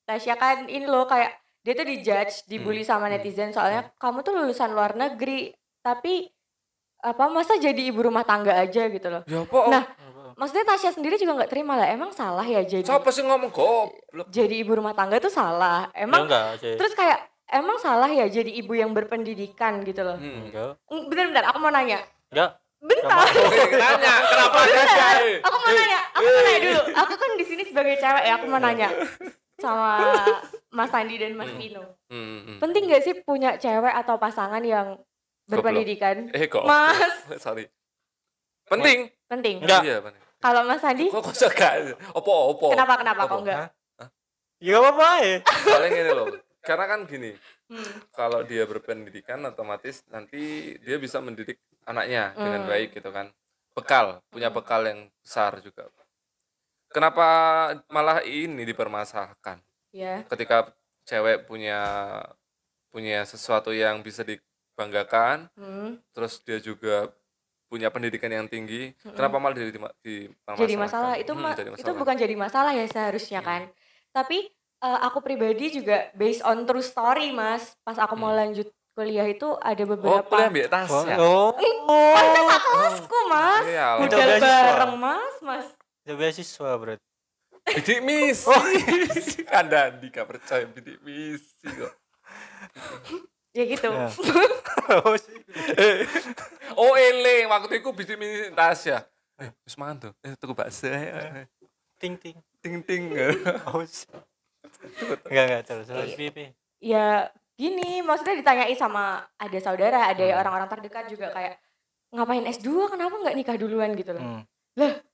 Tasya 0.03 0.35
kan 0.35 0.67
ini 0.67 0.85
loh 0.85 1.05
kayak 1.05 1.31
dia 1.61 1.73
tuh 1.73 1.85
dijudge, 1.85 2.43
dibully 2.45 2.83
sama 2.83 3.07
netizen 3.07 3.51
soalnya 3.51 3.95
kamu 3.95 4.21
tuh 4.21 4.35
lulusan 4.35 4.71
luar 4.71 4.93
negeri, 4.93 5.55
tapi 5.79 6.27
apa 6.99 7.27
masa 7.27 7.55
jadi 7.55 7.79
ibu 7.85 8.03
rumah 8.03 8.23
tangga 8.23 8.55
aja 8.57 8.87
gitu 8.87 9.07
loh. 9.07 9.23
Ya 9.25 9.43
apa? 9.43 9.59
Nah, 9.69 9.83
maksudnya 10.35 10.65
Tasya 10.65 10.91
sendiri 10.91 11.15
juga 11.17 11.35
nggak 11.37 11.51
terima 11.51 11.75
lah. 11.77 11.87
Emang 11.87 12.11
salah 12.11 12.43
ya 12.43 12.63
jadi 12.63 12.83
Siapa 12.83 13.09
sih 13.09 13.23
ngomong 13.23 13.51
goblok? 13.51 14.27
jadi 14.27 14.55
ibu 14.59 14.75
rumah 14.75 14.91
tangga 14.93 15.19
tuh 15.19 15.31
salah. 15.31 15.87
Ya 15.91 16.03
Emang 16.03 16.27
enggak 16.27 16.59
sih. 16.59 16.75
terus 16.75 16.93
kayak 16.93 17.23
emang 17.47 17.79
salah 17.79 18.07
ya 18.07 18.27
jadi 18.27 18.49
ibu 18.49 18.75
yang 18.75 18.91
berpendidikan 18.91 19.83
gitu 19.83 20.03
loh. 20.03 20.19
Hmm. 20.19 20.47
Enggak. 20.47 20.83
Bentar-bentar, 20.89 21.45
aku 21.47 21.59
mau 21.59 21.71
nanya. 21.71 22.03
Enggak. 22.29 22.59
Bentar. 22.83 23.23
Nanya 23.71 24.15
kenapa? 24.27 24.59
Eh, 24.67 25.39
Aku 25.39 25.57
mau 25.57 25.71
nanya, 25.71 25.99
aku 26.11 26.27
mau 26.27 26.43
nanya 26.43 26.61
dulu. 26.61 26.81
Aku 26.97 27.13
kan 27.15 27.31
di 27.35 27.45
sini 27.45 27.63
sebagai 27.63 27.95
cewek 27.97 28.25
ya, 28.27 28.33
aku 28.35 28.51
mau 28.51 28.59
nanya 28.59 28.91
sama 29.59 29.99
Mas 30.77 30.93
Andi 30.93 31.17
dan 31.21 31.37
Mas 31.37 31.53
Vino. 31.53 31.85
Hmm, 32.09 32.41
hmm. 32.47 32.59
Penting 32.61 32.83
gak 32.89 33.03
sih 33.05 33.15
punya 33.21 33.57
cewek 33.57 33.93
atau 33.93 34.17
pasangan 34.17 34.63
yang 34.65 34.97
berpendidikan? 35.45 36.33
Eh 36.33 36.49
kok. 36.49 36.65
Mas, 36.65 36.97
Sorry. 37.45 37.69
Penting. 38.65 39.11
penting. 39.29 39.61
Enggak. 39.61 39.83
Iya, 39.85 39.97
penting. 40.01 40.23
Kalau 40.43 40.63
Mas 40.67 40.83
Andi, 40.83 41.07
Kok 41.07 41.23
kok 41.23 41.35
gak? 41.55 41.73
Opo 42.17 42.57
opo. 42.57 42.67
kenapa 42.75 42.99
kenapa 42.99 43.23
kok 43.29 43.41
enggak? 43.47 43.59
Ya 44.63 44.79
enggak 44.79 44.83
apa-apa 44.87 45.09
ya. 45.23 45.37
Soalnya 45.67 45.91
gini 45.91 46.11
loh. 46.15 46.27
Karena 46.63 46.85
kan 46.87 47.01
gini, 47.11 47.33
Hmm. 47.73 47.89
kalau 48.13 48.45
dia 48.45 48.69
berpendidikan 48.69 49.41
otomatis 49.49 50.05
nanti 50.13 50.77
dia 50.85 51.01
bisa 51.01 51.25
mendidik 51.25 51.57
anaknya 51.89 52.37
dengan 52.37 52.63
Hmm. 52.63 52.71
baik 52.71 52.93
gitu 52.93 53.09
kan. 53.09 53.33
Bekal, 53.73 54.21
punya 54.29 54.53
bekal 54.53 54.85
yang 54.85 55.09
besar 55.25 55.57
juga. 55.65 55.89
Kenapa 56.93 57.27
malah 57.89 58.21
ini 58.23 58.63
dipermasalahkan? 58.63 59.59
Ya. 59.91 60.23
Ketika 60.29 60.71
cewek 61.05 61.45
punya 61.45 61.81
punya 62.93 63.25
sesuatu 63.25 63.73
yang 63.73 64.05
bisa 64.05 64.21
dibanggakan, 64.23 65.49
Hmm. 65.57 65.97
terus 66.13 66.45
dia 66.45 66.61
juga 66.61 67.09
punya 67.73 67.89
pendidikan 67.89 68.29
yang 68.29 68.45
tinggi, 68.45 68.93
Mm-mm. 69.01 69.17
kenapa 69.17 69.41
malah 69.41 69.57
jadi 69.57 69.73
di, 70.05 70.29
Jadi 70.29 70.75
masalah 70.77 71.17
itu 71.17 71.33
ma- 71.33 71.57
itu 71.57 71.93
bukan 71.97 72.13
jadi 72.13 72.37
masalah 72.37 72.77
ya 72.77 72.85
seharusnya 72.85 73.41
kan. 73.41 73.73
Tapi 74.13 74.45
eh, 74.83 74.99
aku 75.09 75.25
pribadi 75.25 75.73
juga 75.73 76.13
based 76.13 76.45
on 76.45 76.69
true 76.69 76.85
story, 76.85 77.33
Mas. 77.33 77.73
Pas 77.81 77.97
aku 77.97 78.13
mau 78.13 78.29
Hmm. 78.29 78.45
lanjut 78.45 78.69
kuliah 78.93 79.25
itu 79.25 79.57
ada 79.57 79.81
Oh, 79.89 79.91
beberapa 79.97 80.29
kuliah 80.29 80.49
ambil 80.53 80.67
tas 80.69 80.91
ya? 81.09 81.17
Oh. 81.17 81.57
Itu 81.57 82.41
satu 82.45 82.69
kelasku, 82.69 83.19
Mas. 83.33 83.65
Iya, 83.65 83.87
Itu 83.89 84.01
Budal 84.05 84.29
bareng, 84.37 84.95
Mas, 85.01 85.35
Mas. 85.41 85.67
Ya 86.03 86.15
beasiswa, 86.15 86.71
Bro. 86.75 86.99
bidik 87.63 88.03
misi. 88.07 88.47
Oh. 88.47 88.59
Kandang 89.53 90.03
gak 90.05 90.27
percaya 90.27 90.67
bidik 90.67 90.99
misi 91.01 91.63
kok. 91.65 91.93
Ya 93.53 93.63
gitu. 93.65 93.89
Ya. 93.89 94.09
Oh. 94.83 95.15
Oh, 96.75 96.93
eling 96.93 97.47
waktu 97.47 97.79
itu 97.79 97.89
bidik 97.95 98.19
misi 98.19 98.51
Tasya. 98.51 99.07
Eh, 99.39 99.55
wis 99.63 99.79
mangan 99.79 100.11
tuh. 100.11 100.13
Eh, 100.21 100.35
tuku 100.35 100.53
bakso. 100.53 100.91
eh, 100.91 101.47
ting 101.97 102.19
ting. 102.19 102.35
Ting 102.59 102.83
ting. 102.83 103.15
Oh. 103.65 103.87
Enggak 105.23 105.45
enggak 105.47 105.63
terus. 105.65 105.87
Terus 105.87 106.15
pipi. 106.15 106.51
ya 106.83 107.31
gini 107.55 108.03
maksudnya 108.03 108.35
ditanyai 108.35 108.75
sama 108.75 109.23
ada 109.39 109.59
saudara 109.63 110.11
ada 110.11 110.25
Hmm. 110.25 110.35
orang-orang 110.35 110.69
terdekat 110.69 111.05
juga 111.07 111.31
kayak 111.31 111.55
ngapain 112.11 112.43
S2 112.43 112.67
kenapa 112.91 113.15
nggak 113.15 113.37
nikah 113.39 113.55
duluan 113.55 113.95
gitu 113.95 114.11
loh 114.11 114.43
Hmm. 114.43 114.43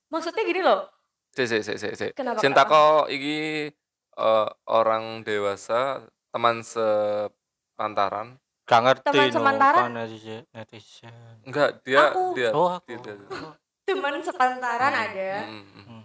Maksudnya 0.09 0.43
gini 0.43 0.61
loh 0.61 0.89
Sik 1.29 1.45
sik 1.45 1.61
sik 1.61 1.77
sik 1.77 1.93
sik. 1.93 2.11
Kenapa, 2.17 2.65
kok 2.65 3.05
iki 3.07 3.69
eh, 4.17 4.47
orang 4.67 5.21
dewasa, 5.21 6.01
teman 6.29 6.65
sepantaran. 6.65 8.35
Gak 8.65 8.81
ngerti 8.83 9.05
Teman 9.07 9.27
no, 9.27 9.33
sementara? 9.33 9.79
apa 9.79 9.89
netizen. 9.89 11.37
Enggak, 11.41 11.81
dia 11.81 12.09
Aku. 12.09 12.33
dia 12.33 12.49
Oh, 12.51 12.69
aku. 12.69 12.85
dia, 12.85 12.97
dia- 13.01 13.57
teman 13.85 14.21
sepantaran 14.21 14.93
ada 14.93 15.29
Hmm, 15.49 15.65
hmm, 15.65 15.83
hmm. 15.85 16.01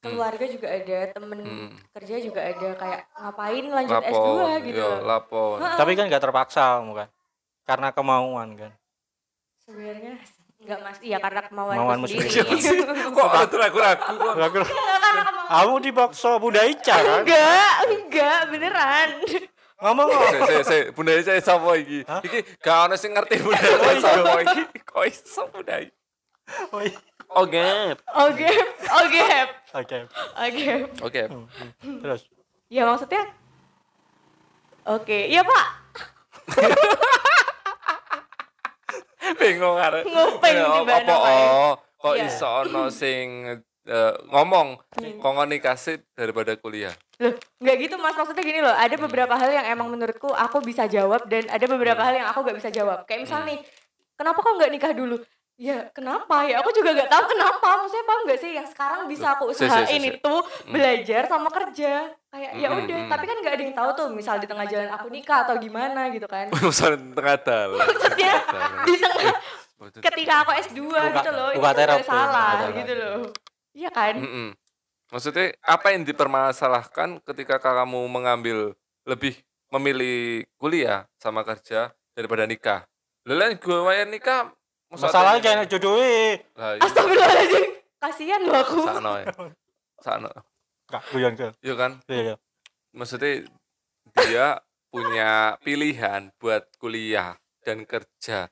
keluarga 0.00 0.44
juga 0.44 0.68
ada 0.68 0.98
temen 1.12 1.38
Hmm. 1.40 1.70
kerja 1.96 2.16
juga 2.20 2.40
ada 2.44 2.68
kayak 2.76 3.00
ngapain 3.14 3.64
lanjut 3.64 3.96
Lapor, 3.96 4.12
S2 4.12 4.28
gitu 4.64 4.80
iya, 4.80 5.00
lapor. 5.00 5.56
Heeh. 5.56 5.76
Tapi 5.76 5.90
kan 5.92 6.04
gak 6.08 6.20
terpaksa 6.20 6.62
kamu 6.76 6.92
kan. 6.94 7.08
Karena 7.64 7.88
kemauan 7.90 8.48
kan. 8.56 8.72
sebenarnya 9.64 10.20
nggak 10.64 10.78
mas 10.80 10.98
iya 11.04 11.20
karena 11.20 11.40
kemauan 11.44 11.76
Kemauanmu 11.76 12.06
sendiri 12.08 12.56
sendiri. 12.56 12.80
Kok 13.16 13.28
ragu-ragu? 13.52 13.78
Aku 14.08 14.12
Nggak, 14.32 14.50
karena 14.50 15.22
kemauan 15.28 15.48
kamu 15.52 15.74
dipaksa 15.84 16.30
Bunda 16.40 16.62
Ica 16.64 16.96
kan? 16.96 17.20
enggak 17.20 17.74
enggak 17.92 18.38
beneran 18.48 19.08
Ngomong 19.74 20.06
kok. 20.08 20.48
Sik 20.48 20.62
sik, 20.64 20.84
Bunda 20.96 21.12
Ica 21.12 21.32
sapa 21.44 21.70
iki? 21.76 22.00
Iki 22.00 22.38
gak 22.64 22.78
ono 22.88 22.94
sing 22.96 23.12
ngerti 23.12 23.36
Bunda 23.44 23.60
Ica 23.60 23.92
sapa 24.00 24.38
iki. 24.40 24.62
Kok 24.80 25.04
iso 25.04 25.42
Bunda 25.52 25.74
Ica? 25.76 25.92
Oh, 26.72 26.80
iya. 26.80 26.96
Oke. 27.34 27.66
oke 28.14 28.50
oke 28.94 29.22
Oke. 29.74 29.98
oke 30.38 30.66
Oke. 31.02 31.22
Terus. 31.82 32.20
ya 32.70 32.86
maksudnya 32.86 33.26
oke 34.86 35.18
iya 35.26 35.42
pak 35.42 35.66
bingung 39.40 39.76
arek. 39.76 40.04
Nguping 40.04 40.54
Ya, 40.54 40.66
tiba 40.74 40.94
apa 40.94 41.04
namanya. 41.04 41.46
oh 41.50 41.72
kok 41.96 42.14
Iya. 42.14 42.26
iso 42.26 42.48
ono 42.62 42.82
sing 42.88 43.26
eh, 43.84 44.14
ngomong 44.26 44.80
Hmm. 44.96 45.20
sih 45.76 45.96
daripada 46.12 46.56
kuliah? 46.56 46.92
Loh, 47.20 47.32
nggak 47.58 47.76
gitu 47.78 47.94
mas. 47.96 48.14
Maksudnya 48.14 48.40
gini 48.40 48.60
loh 48.60 48.72
ada 48.72 48.96
beberapa 48.96 49.34
hal 49.34 49.50
yang 49.50 49.66
emang 49.68 49.88
menurutku 49.88 50.28
aku 50.28 50.60
bisa 50.60 50.84
jawab 50.86 51.24
dan 51.26 51.44
ada 51.46 51.64
beberapa 51.64 52.00
Hmm. 52.00 52.08
hal 52.08 52.14
yang 52.16 52.28
aku 52.28 52.40
nggak 52.42 52.58
bisa 52.58 52.70
jawab. 52.70 53.04
Kayak 53.04 53.28
misal 53.28 53.44
nih 53.44 53.60
kenapa 54.14 54.40
kok 54.40 54.54
nggak 54.54 54.72
nikah 54.72 54.92
dulu? 54.92 55.20
Ya 55.54 55.86
kenapa? 55.90 56.42
Ya 56.42 56.58
aku 56.58 56.72
juga 56.72 56.90
nggak 56.92 57.06
tahu 57.06 57.24
kenapa. 57.30 57.68
Maksudnya 57.78 58.04
paham 58.04 58.20
nggak 58.26 58.40
sih 58.40 58.50
yang 58.52 58.66
sekarang 58.66 59.00
bisa 59.06 59.26
aku 59.32 59.44
Si, 59.50 59.54
si, 59.54 59.58
si, 59.60 59.64
usahain 59.70 60.02
si. 60.02 60.10
itu 60.16 60.34
belajar 60.66 61.22
sama 61.28 61.46
kerja 61.48 61.92
kayak 62.34 62.50
ya 62.58 62.68
udah 62.74 62.98
hmm. 63.06 63.10
tapi 63.14 63.24
kan 63.30 63.36
nggak 63.38 63.54
ada 63.54 63.62
yang 63.62 63.76
tahu 63.78 63.90
tuh 63.94 64.06
misal 64.10 64.42
di 64.42 64.46
tengah 64.50 64.66
jalan 64.66 64.90
aku 64.90 65.06
nikah 65.06 65.46
atau 65.46 65.54
gimana 65.62 66.10
gitu 66.10 66.26
kan 66.26 66.50
Urusan 66.58 67.14
tengah 67.14 67.36
dalan. 67.46 67.78
maksudnya 67.86 68.32
di 68.82 68.94
tengah 68.98 69.34
Maksud- 69.74 70.02
ketika 70.02 70.34
aku 70.42 70.50
S2 70.58 70.80
gitu 70.90 71.30
loh 71.30 71.48
itu 71.54 71.62
buka 71.62 71.72
terapi, 71.72 72.02
salah 72.02 72.26
buka 72.26 72.58
terapi. 72.58 72.78
gitu 72.82 72.92
loh 72.98 73.16
iya 73.74 73.90
kan 73.94 74.14
Mm-mm. 74.18 74.48
Maksudnya 75.14 75.54
apa 75.62 75.94
yang 75.94 76.02
dipermasalahkan 76.02 77.22
ketika 77.22 77.62
kamu 77.62 78.02
mengambil 78.10 78.74
lebih 79.06 79.38
memilih 79.70 80.42
kuliah 80.58 81.06
sama 81.22 81.46
kerja 81.46 81.94
daripada 82.18 82.50
nikah? 82.50 82.82
Lalu 83.22 83.54
gue 83.62 83.78
wayan 83.78 84.10
nikah 84.10 84.50
Masalahnya 84.90 85.38
jangan. 85.38 85.66
Lah, 85.70 86.78
iya. 86.78 86.82
Astagfirullahaladzim 86.82 87.64
kasihan 87.98 88.40
loh 88.42 88.58
aku 88.58 88.78
sakno 88.84 89.12
ya. 89.22 89.26
Sakno. 90.02 90.30
Kak, 90.94 91.02
guyon 91.10 91.34
ke. 91.34 91.50
Iya 91.58 91.74
kan? 91.74 91.92
Iya. 92.06 92.34
Maksudnya 92.94 93.50
dia 94.14 94.46
punya 94.86 95.58
pilihan 95.58 96.30
buat 96.38 96.70
kuliah 96.78 97.34
dan 97.66 97.82
kerja. 97.82 98.46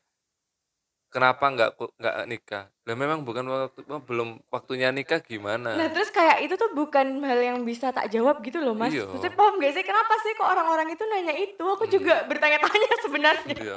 Kenapa 1.07 1.45
nggak 1.47 1.71
nggak 1.77 2.17
nikah? 2.27 2.65
Lah 2.83 2.97
memang 2.97 3.23
bukan 3.23 3.45
waktu 3.47 3.85
belum 3.85 4.43
waktunya 4.49 4.89
nikah 4.91 5.21
Nah 5.21 5.29
gimana? 5.29 5.71
terus 5.87 6.09
kayak 6.09 6.41
itu 6.41 6.57
tuh 6.57 6.73
bukan 6.73 7.21
hal 7.23 7.37
yang 7.39 7.59
bisa 7.63 7.93
tak 7.93 8.09
jawab 8.09 8.41
gitu 8.41 8.59
loh 8.59 8.73
mas 8.73 8.91
Iya. 8.91 9.07
Maksudnya 9.07 9.37
paham 9.37 9.61
gak 9.61 9.73
sih 9.77 9.85
kenapa 9.85 10.15
sih 10.19 10.33
kok 10.33 10.49
orang-orang 10.49 10.89
itu 10.91 11.05
nanya 11.05 11.35
itu 11.37 11.63
Aku 11.63 11.85
Hmm. 11.85 11.93
juga 11.93 12.25
bertanya-tanya 12.25 12.91
sebenarnya 13.05 13.55
Iya. 13.55 13.77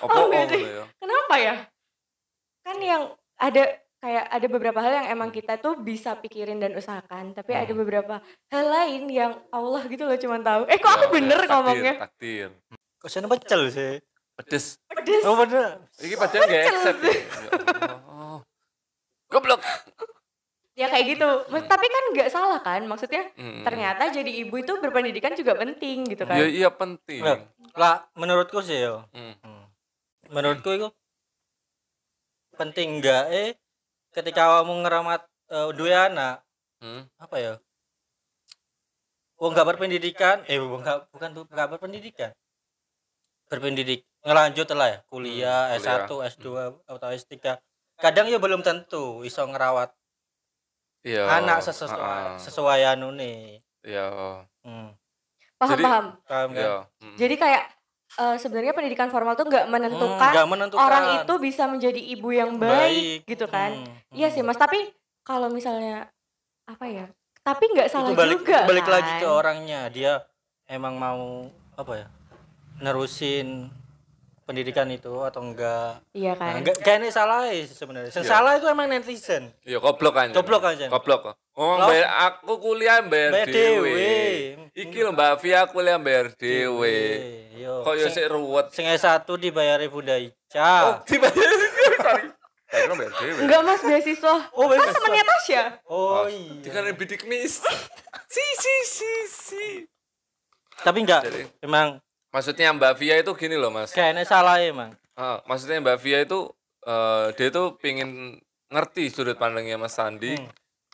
Apa 0.00 0.08
Paham 0.08 0.24
oh, 0.24 0.32
gak 0.32 0.46
sih? 0.50 0.62
ya? 0.66 0.84
Kenapa 0.98 1.34
ya 1.36 1.54
Kan 2.64 2.76
yang 2.80 3.02
ada 3.36 3.64
kayak 4.00 4.24
ada 4.26 4.46
beberapa 4.48 4.78
hal 4.78 4.92
yang 4.94 5.08
emang 5.10 5.28
kita 5.28 5.56
tuh 5.56 5.76
bisa 5.76 6.16
pikirin 6.16 6.56
dan 6.56 6.72
usahakan 6.72 7.30
Tapi 7.30 7.52
ada 7.52 7.68
Hmm. 7.68 7.78
beberapa 7.78 8.14
hal 8.48 8.64
lain 8.66 9.02
yang 9.06 9.32
Allah 9.48 9.84
gitu 9.84 10.02
loh 10.02 10.16
cuman 10.16 10.40
tahu 10.40 10.62
Eh 10.66 10.76
kok 10.76 10.88
aku 10.90 11.04
Ya, 11.06 11.12
bener 11.12 11.38
takdir, 11.38 11.50
ngomongnya 11.50 11.94
Takdir. 12.00 12.48
Kok 12.96 13.08
sana 13.08 13.28
pecel 13.28 13.62
sih? 13.68 13.92
Pedes. 14.34 14.80
Pedes 14.86 15.22
Oh 15.22 15.36
bener. 15.36 15.84
Ini 15.96 16.16
padahal 16.16 16.42
nggak 16.42 16.64
accept. 16.66 16.98
ya. 16.98 17.12
Ya. 17.12 17.16
Goblok. 19.28 19.60
Ya 20.72 20.86
kayak 20.86 21.06
gitu 21.10 21.28
Mas, 21.46 21.64
Tapi 21.66 21.86
kan 21.86 22.04
nggak 22.10 22.30
salah 22.30 22.56
kan 22.58 22.80
Maksudnya 22.82 23.28
Mm. 23.36 23.62
ternyata 23.62 24.08
jadi 24.08 24.32
ibu 24.40 24.56
itu 24.56 24.80
berpendidikan 24.80 25.32
juga 25.34 25.52
penting 25.54 26.08
gitu 26.08 26.24
kan 26.24 26.34
Ya 26.34 26.48
iya 26.48 26.68
penting. 26.68 27.20
Lah, 27.20 27.36
lah 27.76 27.94
menurutku 28.14 28.58
sih 28.58 28.80
yo. 28.80 29.04
Hmm. 29.12 29.36
Hmm. 29.38 29.68
Menurutku 30.26 30.72
itu 30.72 30.88
penting 32.54 32.96
enggak 32.96 33.24
eh 33.28 33.48
ketika 34.10 34.60
kamu 34.60 34.82
ngeramat 34.82 35.22
eh, 35.48 35.70
dua 35.74 36.06
anak 36.06 36.36
Hmm. 36.80 37.04
apa 37.16 37.36
ya? 37.36 37.54
Wong 39.36 39.52
nggak 39.52 39.68
berpendidikan, 39.68 40.44
eh 40.44 40.56
wong 40.56 40.80
nggak 40.80 41.12
bukan 41.12 41.30
tuh 41.32 41.44
nggak 41.46 41.68
berpendidikan. 41.70 42.30
Berpendidik 43.48 44.04
ngelanjut 44.22 44.68
lah 44.72 44.88
ya, 44.88 44.98
kuliah, 45.08 45.72
Hmm, 45.72 45.80
S1, 45.80 46.08
S2 46.36 46.46
atau 46.86 47.08
S3. 47.10 47.56
Kadang 47.96 48.28
ya 48.28 48.36
belum 48.36 48.60
tentu 48.60 49.24
iso 49.24 49.44
ngerawat 49.44 49.92
Iya. 51.02 51.24
anak 51.40 51.64
sesuai 51.64 51.96
Ah, 51.96 52.36
sesuai 52.36 52.80
anu 52.86 53.12
nih. 53.12 53.64
Iya. 53.80 54.44
Hmm. 54.60 54.92
Paham 55.56 55.70
Jadi- 55.72 55.84
paham 55.84 56.06
Paham 56.24 56.48
kan? 56.50 56.60
Iya. 56.60 56.76
Mm. 57.00 57.16
Jadi 57.16 57.34
kayak 57.36 57.64
eh, 58.12 58.36
sebenarnya 58.36 58.72
pendidikan 58.72 59.08
formal 59.08 59.34
tuh 59.34 59.46
nggak 59.46 59.64
Hmm, 59.64 59.72
menentukan 59.72 60.32
nggak 60.32 60.48
menentukan. 60.48 60.80
orang 60.80 61.04
itu 61.18 61.34
bisa 61.38 61.64
menjadi 61.64 62.00
ibu 62.00 62.28
yang 62.30 62.56
baik, 62.56 63.22
gitu 63.24 63.46
kan. 63.46 63.70
Hmm, 63.76 63.94
Iya 64.10 64.28
hmm. 64.28 64.34
sih 64.34 64.42
Mas, 64.42 64.56
tapi 64.56 64.90
kalau 65.22 65.46
misalnya 65.48 66.10
apa 66.64 66.86
ya? 66.86 67.06
Tapi 67.40 67.64
nggak 67.68 67.88
salah 67.88 68.08
itu 68.08 68.18
balik 68.18 68.40
juga 68.40 68.58
balik 68.64 68.84
kan. 68.84 68.92
lagi 68.94 69.12
ke 69.16 69.26
orangnya 69.26 69.80
dia 69.88 70.12
emang 70.66 70.94
mau 70.94 71.48
apa 71.74 71.92
ya 71.96 72.06
nerusin 72.78 73.68
pendidikan 74.50 74.90
itu 74.90 75.14
atau 75.20 75.40
enggak 75.40 76.02
Iya 76.10 76.34
nah, 76.34 76.50
kan. 76.50 76.58
enggak 76.58 76.76
kayaknya 76.82 77.08
salah 77.08 77.46
sih 77.46 77.70
sebenarnya 77.70 78.10
yang 78.10 78.20
Iya. 78.20 78.28
salah 78.28 78.52
itu 78.52 78.66
emang 78.66 78.86
netizen 78.86 79.54
Iya 79.62 79.78
goblok 79.78 80.10
kan. 80.12 80.28
Goblok 80.30 80.66
aja. 80.66 80.90
Goblok. 80.90 81.38
Oh, 81.54 81.78
bayar 81.78 82.10
aku 82.26 82.58
kuliah 82.58 82.98
bayar 83.02 83.30
Bayar 83.32 83.46
dhewe. 83.46 83.94
Iki 84.72 84.98
lho 84.98 85.10
Mbak 85.10 85.32
Via 85.38 85.60
kuliah 85.64 85.96
bayar 85.96 86.32
dhewe. 86.32 86.98
yo 87.54 87.80
Kok 87.80 87.94
yo 87.94 88.06
sik 88.08 88.26
ruwet. 88.26 88.66
sing 88.70 88.84
S1 88.84 89.22
dibayari 89.38 89.86
Bunda 89.86 90.14
Oh, 90.14 90.20
Ica 90.20 91.04
dibayar. 91.04 91.54
Sorry. 92.00 92.26
Enggak 93.40 93.60
Mas 93.62 93.82
beasiswa. 93.82 94.34
oh 94.50 94.64
Kan 94.64 94.70
beasiswa. 94.72 94.94
temennya 94.96 95.24
Tasya. 95.26 95.62
oh 95.86 96.26
iya 96.26 96.70
kan 96.70 96.86
bidik 96.92 97.22
mis. 97.24 97.62
Si 98.30 98.44
si 98.56 98.74
si 98.86 99.10
si. 99.26 99.64
tapi 100.80 101.02
enggak 101.02 101.26
Jadi- 101.26 101.50
emang 101.60 101.98
Maksudnya 102.30 102.70
Mbak 102.70 102.94
Via 102.94 103.14
itu 103.18 103.32
gini 103.34 103.54
loh, 103.54 103.68
Mas. 103.68 103.90
kayaknya 103.90 104.22
salah 104.22 104.58
emang 104.58 104.94
Ah, 105.14 105.42
maksudnya 105.44 105.78
Mbak 105.78 105.98
Via 105.98 106.18
itu 106.20 106.46
eh, 106.82 107.26
dia 107.34 107.46
itu 107.48 107.62
pingin 107.76 108.38
ngerti 108.68 109.08
sudut 109.08 109.34
pandangnya 109.34 109.76
Mas 109.76 109.92
Sandi. 109.92 110.32
Hmm. 110.32 110.48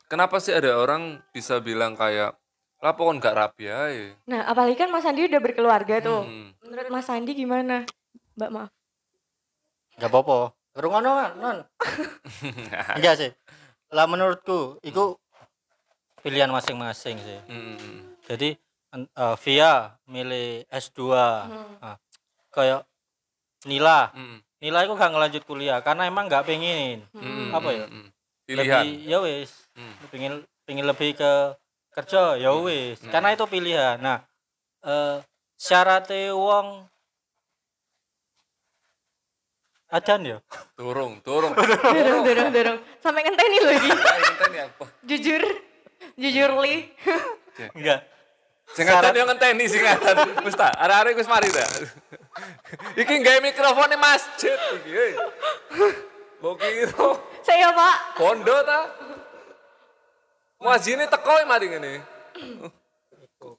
Kenapa 0.07 0.39
sih 0.39 0.51
ada 0.51 0.75
orang 0.75 1.21
bisa 1.31 1.59
bilang 1.59 1.93
kayak 1.93 2.35
lah 2.79 2.93
pokoknya 2.93 3.19
nggak 3.21 3.37
rapi 3.37 3.65
aja. 3.67 4.07
Nah, 4.27 4.43
apalagi 4.45 4.75
kan 4.75 4.89
Mas 4.89 5.03
Sandi 5.03 5.25
udah 5.25 5.39
berkeluarga 5.39 6.01
tuh. 6.01 6.23
Hmm. 6.23 6.51
Menurut 6.61 6.89
Mas 6.89 7.05
Sandi 7.05 7.33
gimana? 7.33 7.85
Mbak 8.35 8.51
maaf. 8.51 8.71
enggak 9.97 10.13
apa-apa 10.13 10.39
rungono 10.77 11.09
non 11.41 11.65
enggak 13.01 13.15
sih 13.17 13.31
lah 13.89 14.05
menurutku 14.05 14.77
itu 14.83 15.17
pilihan 16.21 16.53
masing-masing 16.53 17.17
sih 17.17 17.39
Hmm. 17.49 18.13
jadi 18.29 18.61
eh, 18.99 19.37
via 19.39 19.73
milih 20.05 20.65
S2 20.69 21.01
Hmm. 21.45 21.75
Nah, 21.79 21.97
kayak 22.51 22.83
Nila 23.65 24.11
Hmm. 24.11 24.41
Nila 24.57 24.83
itu 24.83 24.93
gak 24.93 25.13
ngelanjut 25.13 25.43
kuliah 25.45 25.79
karena 25.81 26.05
emang 26.05 26.27
gak 26.27 26.45
pengen 26.45 27.05
Hmm. 27.13 27.53
Apa 27.53 27.69
ya? 27.71 27.87
Hmm. 27.87 28.09
Pilihan. 28.43 28.87
lebih 28.87 28.89
ya 29.05 29.19
wis 29.21 29.51
Hmm. 29.75 29.95
pengen 30.09 30.33
pengen 30.63 30.87
lebih 30.87 31.13
ke 31.13 31.33
kerja 31.91 32.37
ya 32.37 32.55
wis 32.57 33.03
Hmm. 33.03 33.11
karena 33.11 33.33
itu 33.33 33.45
pilihan 33.45 33.99
nah 33.99 34.23
eh 34.81 35.19
syaratnya 35.57 36.31
wong 36.31 36.87
adan 39.89 40.21
ya 40.27 40.39
Turung, 40.77 41.23
turung. 41.23 41.57
Dorong, 41.57 42.21
dorong, 42.21 42.49
dorong. 42.53 42.79
Sampai 43.01 43.25
ngenteni 43.25 43.59
lagi. 43.65 43.89
Ngenteni 43.89 44.59
apa? 44.61 44.85
Jujur. 45.01 45.41
Jujur 46.15 46.51
li. 46.61 46.93
enggak 47.73 48.05
Sing 48.75 48.85
ngadan 48.89 49.15
yo 49.15 49.25
ngenteni 49.31 49.65
sing 49.71 49.83
ngadan. 49.85 50.43
Wis 50.43 50.57
ta, 50.59 50.75
arek-arek 50.75 51.15
wis 51.15 51.29
mari 51.31 51.49
ta. 51.55 51.63
Iki 52.99 53.15
gawe 53.23 53.39
mikrofon 53.45 53.93
di 53.95 53.99
masjid 53.99 54.59
iki. 54.83 54.91
hei. 54.91 55.13
Mbok 56.43 56.55
kira 56.61 57.09
Saya 57.47 57.71
Pak. 57.73 57.97
bondo 58.19 58.57
ta? 58.67 58.81
Muazine 60.59 61.07
teko 61.07 61.47
mari 61.47 61.67
ngene. 61.71 61.93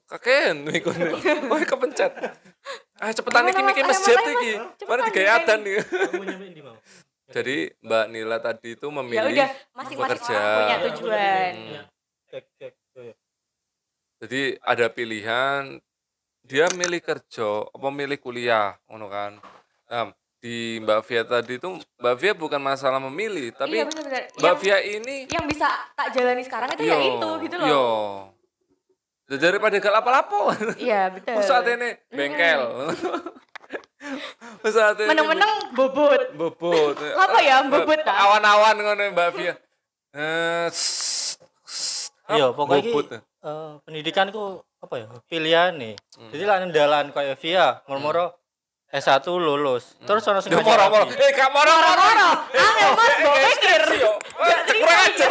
Kakek 0.04 0.52
iku. 0.76 0.90
Oh, 1.48 1.58
kepencet. 1.64 2.12
Ah, 2.98 3.14
cepetan 3.14 3.48
iki 3.48 3.62
mikir 3.64 3.86
Mas, 3.86 4.02
masjid 4.02 4.18
iki. 4.20 4.52
Mari 4.84 5.00
digawe 5.08 5.28
adan 5.40 5.60
mau 5.64 6.76
Jadi 7.28 7.68
Mbak 7.84 8.04
Nila 8.08 8.40
tadi 8.40 8.72
itu 8.72 8.88
Ya 8.88 8.94
memilih 8.96 9.20
udah, 9.36 9.50
masing-masing 9.76 10.16
bekerja. 10.16 10.32
orang 10.32 10.56
punya 10.56 10.76
tujuan. 10.88 11.52
Hmm. 11.52 11.82
Cek, 12.32 12.44
cek. 12.56 12.72
Iya. 14.18 14.26
Jadi 14.26 14.42
ada 14.66 14.86
pilihan 14.90 15.78
dia 16.42 16.66
milih 16.74 16.98
kerja 16.98 17.70
apa 17.70 17.88
milih 17.94 18.18
kuliah 18.18 18.74
ngono 18.90 19.06
kan. 19.06 19.38
Nah, 19.86 20.10
di 20.42 20.82
Mbak 20.82 21.00
Via 21.06 21.22
tadi 21.22 21.58
itu 21.58 21.78
Mbak 22.02 22.14
Via 22.18 22.32
bukan 22.34 22.58
masalah 22.58 22.98
memilih, 22.98 23.54
tapi 23.54 23.78
iya 23.78 23.86
benar-benar. 23.86 24.22
Mbak 24.34 24.54
Yang, 24.54 24.58
Via 24.62 24.78
ini 24.82 25.16
yang 25.30 25.46
bisa 25.46 25.68
tak 25.94 26.10
jalani 26.14 26.42
sekarang 26.42 26.68
itu 26.74 26.82
ya 26.82 26.98
itu 26.98 27.30
gitu 27.46 27.56
loh. 27.62 27.66
Yo. 27.70 27.86
Daripada 29.28 29.76
gak 29.76 29.92
lapo-lapo. 29.92 30.56
Iya 30.80 31.12
betul. 31.12 31.36
Saat 31.44 31.68
ini 31.68 31.94
bengkel. 32.08 32.90
Saat 34.64 34.96
ini 35.04 35.08
Meneng-meneng 35.12 35.76
bobot. 35.76 36.32
bobot. 36.32 36.96
Apa 37.28 37.38
ya, 37.44 37.60
bobot, 37.68 38.00
ta? 38.08 38.14
Awan-awan 38.24 38.74
ngono 38.80 39.02
Mbak 39.12 39.28
Via. 39.36 39.54
Eh, 40.16 40.66
iya 42.32 42.48
pokoknya 42.56 42.88
bobot. 42.88 43.06
Iki, 43.38 43.46
eh, 43.46 43.72
pendidikan 43.82 44.28
ku 44.28 44.44
apa 44.78 44.94
ya 44.96 45.06
pilihan 45.26 45.74
nih 45.74 45.94
Hmm. 46.14 46.30
jadi 46.30 46.44
lah 46.44 46.56
dalan 46.68 47.10
kayak 47.10 47.38
via 47.38 47.82
murmuro 47.86 48.34
S1 48.88 49.20
lulus. 49.28 50.00
Terus 50.00 50.24
ono 50.24 50.40
sing 50.40 50.48
Yo 50.48 50.58
ngajak 50.58 50.72
moro-moro. 50.80 51.04
rapi. 51.04 51.20
Eh, 51.20 51.30
gak 51.36 51.52
moro-moro. 51.52 51.92
Moro-moro. 51.92 52.28
Angel 52.48 52.90
mas, 52.96 53.12
Eh, 53.12 53.20
bawa 53.20 53.36
eh, 53.36 54.00
yo. 54.00 54.12
Eh, 54.16 54.58
Kurang 54.80 55.00
ajar. 55.04 55.30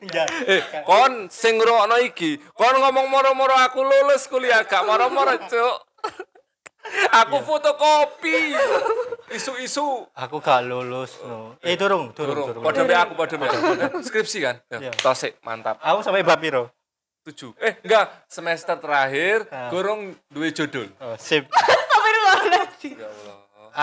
Enggak. 0.00 0.28
Eh, 0.46 0.62
kon 0.86 1.12
sing 1.26 1.58
ngrungokno 1.58 1.96
iki, 2.00 2.38
kon 2.54 2.70
ngomong 2.72 3.10
moro-moro 3.10 3.52
aku 3.58 3.82
lulus 3.82 4.30
kuliah, 4.30 4.62
gak 4.62 4.86
moro-moro, 4.86 5.34
Cuk. 5.42 5.76
Aku 7.12 7.40
fotokopi. 7.40 8.54
Isu-isu. 9.30 10.06
Aku 10.12 10.38
gak 10.38 10.62
lulus 10.62 11.14
no. 11.22 11.54
Eh 11.60 11.74
durung, 11.74 12.10
durung, 12.10 12.34
Durung. 12.34 12.48
durung. 12.50 12.64
Padha 12.64 12.82
mbek 12.82 12.98
aku, 12.98 13.12
padha. 13.14 13.36
Skripsi 14.00 14.38
kan? 14.40 14.56
Iya. 14.68 14.78
Ya, 14.80 14.92
tosik, 14.92 15.38
mantap. 15.40 15.78
Aku 15.78 16.00
sampai 16.00 16.20
bab 16.20 16.38
piro? 16.38 16.70
Tujuh. 17.20 17.52
Eh, 17.56 17.76
enggak, 17.80 18.26
semester 18.26 18.74
terakhir 18.76 19.44
Ah. 19.48 19.68
gorong 19.68 20.16
duwe 20.26 20.50
jodul. 20.50 20.88
Oh, 20.98 21.14
sip. 21.16 21.46
Ya 22.80 23.06
Allah. 23.06 23.36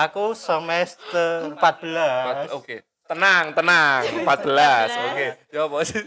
Aku 0.04 0.34
semester 0.34 1.54
14. 1.54 1.54
Empat- 1.54 2.52
Oke. 2.52 2.76
Tenang, 3.06 3.54
tenang. 3.54 4.02
14. 4.20 4.90
Oke. 5.08 5.26
Ya 5.48 5.64
apa 5.64 5.76
sih? 5.80 6.02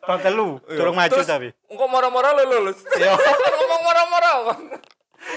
Bab 0.00 0.18
telu, 0.18 0.58
durung 0.64 0.96
maju 0.96 1.12
Terus, 1.12 1.28
tapi. 1.28 1.52
Engko 1.68 1.84
moro-moro 1.86 2.34
lu 2.34 2.44
lulus. 2.48 2.82
Iya. 2.90 3.14
Kan 3.14 3.52
ngomong 3.54 3.82
moro-moro. 3.84 4.34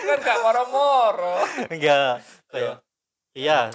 Kan 0.01 0.19
gak 0.19 0.39
moro-moro. 0.41 1.35
Enggak. 1.69 2.25
Kayak 2.49 2.81
iya. 3.33 3.69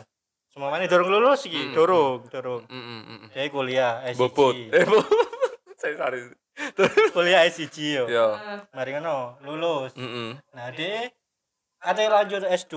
Semua 0.48 0.68
mana 0.68 0.86
durung 0.86 1.06
lulus 1.08 1.46
iki, 1.46 1.70
Hmm. 1.70 1.74
durung, 1.74 2.18
durung. 2.26 2.62
Mm, 2.66 2.74
mm, 2.74 3.02
mm. 3.06 3.28
Jadi 3.30 3.48
kuliah 3.48 4.02
S1. 4.04 4.18
Bobot. 4.18 4.54
Eh, 4.74 4.82
Saya 5.78 5.94
sorry. 5.94 6.26
Kuliah 7.12 7.46
S1 7.46 7.70
yo. 7.78 8.04
Ya. 8.10 8.34
Mari 8.74 8.90
ngono, 8.92 9.38
lulus. 9.46 9.94
Mm, 9.94 10.10
mm. 10.10 10.30
Nah, 10.52 10.68
dia 10.74 11.06
ada 11.78 12.00
yang 12.00 12.10
lanjut 12.12 12.42
S2. 12.44 12.74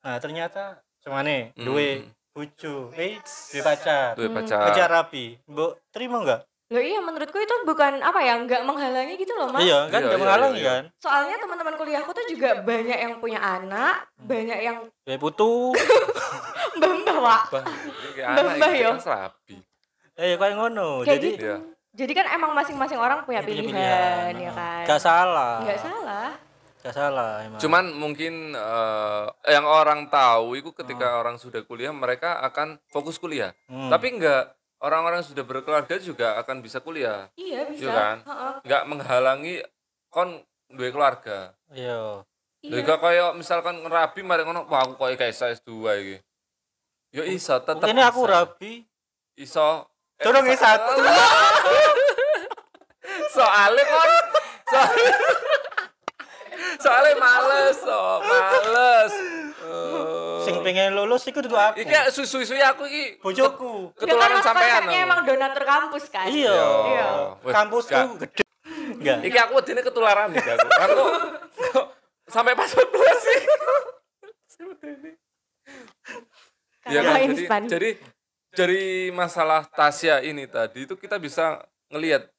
Nah, 0.00 0.16
ternyata 0.16 0.80
semane 0.98 1.52
Hmm. 1.52 1.68
duwe 1.68 2.08
bojo, 2.32 2.94
eh 2.96 3.20
duwe 3.52 3.60
pacar. 3.60 4.16
Duwe 4.16 4.32
pacar. 4.32 4.60
Pacar 4.64 4.88
rapi. 4.88 5.36
Mbok 5.44 5.92
terima 5.92 6.24
enggak? 6.24 6.40
Loh 6.68 6.84
iya 6.84 7.00
menurutku 7.00 7.40
itu 7.40 7.54
bukan 7.64 8.04
apa 8.04 8.20
ya, 8.20 8.36
nggak 8.44 8.60
menghalangi 8.68 9.16
gitu 9.16 9.32
loh 9.32 9.48
mas. 9.48 9.64
Iya, 9.64 9.88
kan 9.88 10.04
Iya, 10.04 10.04
enggak 10.04 10.12
iya, 10.12 10.20
menghalangi 10.20 10.60
iya. 10.60 10.68
kan? 10.68 10.82
Soalnya 11.00 11.36
teman-teman 11.40 11.74
kuliahku 11.80 12.10
tuh 12.12 12.24
juga 12.28 12.60
banyak 12.60 12.98
yang 13.00 13.14
punya 13.24 13.40
anak, 13.40 14.04
banyak 14.20 14.58
yang 14.60 14.76
Duwe 15.08 15.16
putu. 15.16 15.72
mbak 16.78 17.18
Wak. 17.24 17.42
Bah, 17.50 17.64
ini 17.64 18.08
kayak 18.14 18.28
anak 18.28 18.44
Mbah, 18.60 18.70
iki 18.70 18.84
yo. 18.84 18.92
kan. 19.00 19.30
Eh, 20.18 20.34
kayak 20.36 20.54
ngono. 20.60 20.88
Kayak 21.02 21.08
Jadi 21.08 21.28
gitu. 21.32 21.44
Iya. 21.48 21.56
Jadi 21.98 22.12
kan 22.14 22.26
emang 22.30 22.52
masing-masing 22.54 22.98
orang 23.00 23.24
punya 23.24 23.40
punya 23.42 23.64
pilihan, 23.64 24.32
ya 24.36 24.52
kan. 24.52 24.84
Gak 24.86 25.00
salah. 25.02 25.64
Nggak 25.64 25.80
salah. 25.82 26.28
Gak 26.78 26.94
salah 26.94 27.32
emang. 27.42 27.58
Cuman 27.58 27.84
mungkin 27.96 28.54
eh, 28.54 29.24
yang 29.50 29.66
orang 29.66 30.06
tahu 30.06 30.54
itu 30.60 30.70
ketika 30.76 31.18
orang 31.18 31.40
sudah 31.40 31.64
kuliah 31.66 31.90
mereka 31.90 32.38
akan 32.44 32.78
fokus 32.92 33.18
kuliah. 33.18 33.50
Hmm. 33.66 33.90
Tapi 33.90 34.14
enggak 34.14 34.57
orang-orang 34.78 35.22
sudah 35.26 35.42
berkeluarga 35.42 35.98
juga 35.98 36.38
akan 36.38 36.62
bisa 36.62 36.78
kuliah. 36.78 37.26
Iya 37.34 37.66
bisa. 37.70 37.82
Iya 37.82 37.90
kan? 37.92 38.16
Heeh. 38.24 38.52
Enggak 38.66 38.82
menghalangi 38.86 39.54
kon 40.10 40.38
duwe 40.70 40.90
keluarga. 40.90 41.54
iya. 41.74 42.22
Iya. 42.58 42.74
Lha 42.74 42.82
gak 42.82 42.98
kaya 42.98 43.24
misalkan 43.38 43.78
ngerabi 43.86 44.20
mari 44.26 44.42
ngono, 44.42 44.66
wah 44.66 44.82
aku 44.82 44.98
kok 44.98 45.14
kayak 45.14 45.30
S2 45.30 45.70
iki. 46.02 46.16
Yo 47.14 47.22
iso 47.22 47.54
tetep. 47.62 47.86
Ini 47.86 48.02
aku 48.02 48.26
rabi. 48.26 48.82
Iso. 49.38 49.86
Eh, 50.18 50.26
Durung 50.26 50.42
so- 50.50 50.58
satu. 50.58 50.92
Soalnya 53.28 53.84
kon 53.86 54.10
soalnya, 54.68 55.12
soalnya 56.82 57.14
males, 57.16 57.76
so, 57.78 58.00
males. 58.26 59.12
Sing 60.48 60.64
pengen 60.64 60.96
lulus 60.96 61.22
iku 61.28 61.44
dudu 61.44 61.54
aku. 61.54 61.84
Iki 61.84 61.94
susu-susu 62.08 62.56
aku 62.56 62.88
iki 62.88 63.20
bojoku. 63.20 63.92
Ya 64.00 64.08
kan 64.08 64.08
ketularan 64.08 64.38
sampean. 64.40 64.82
no. 64.88 64.92
emang 64.96 65.20
donatur 65.28 65.64
kampus 65.68 66.04
kan. 66.08 66.26
Iya. 66.26 66.56
Iya. 66.88 67.08
Wes, 67.44 67.52
Kampus 67.52 67.84
gak. 67.92 67.96
tuh 68.00 68.08
gede. 68.24 68.44
Enggak. 68.96 69.18
Iki 69.28 69.38
aku 69.38 69.52
wedine 69.60 69.80
ketularan 69.84 70.28
iki 70.32 70.48
aku. 70.48 70.66
Kan 70.72 70.88
kok, 70.88 71.10
kok 71.76 71.86
sampai 72.26 72.56
password 72.56 72.88
dua 72.88 73.12
sih. 73.20 73.40
Ya 76.88 77.04
kan, 77.04 77.20
jadi, 77.20 77.44
jadi 77.68 77.90
dari 78.48 79.12
masalah 79.12 79.68
Tasya 79.68 80.24
ini 80.24 80.48
tadi 80.48 80.88
itu 80.88 80.96
kita 80.96 81.20
bisa 81.20 81.60
ngelihat 81.92 82.32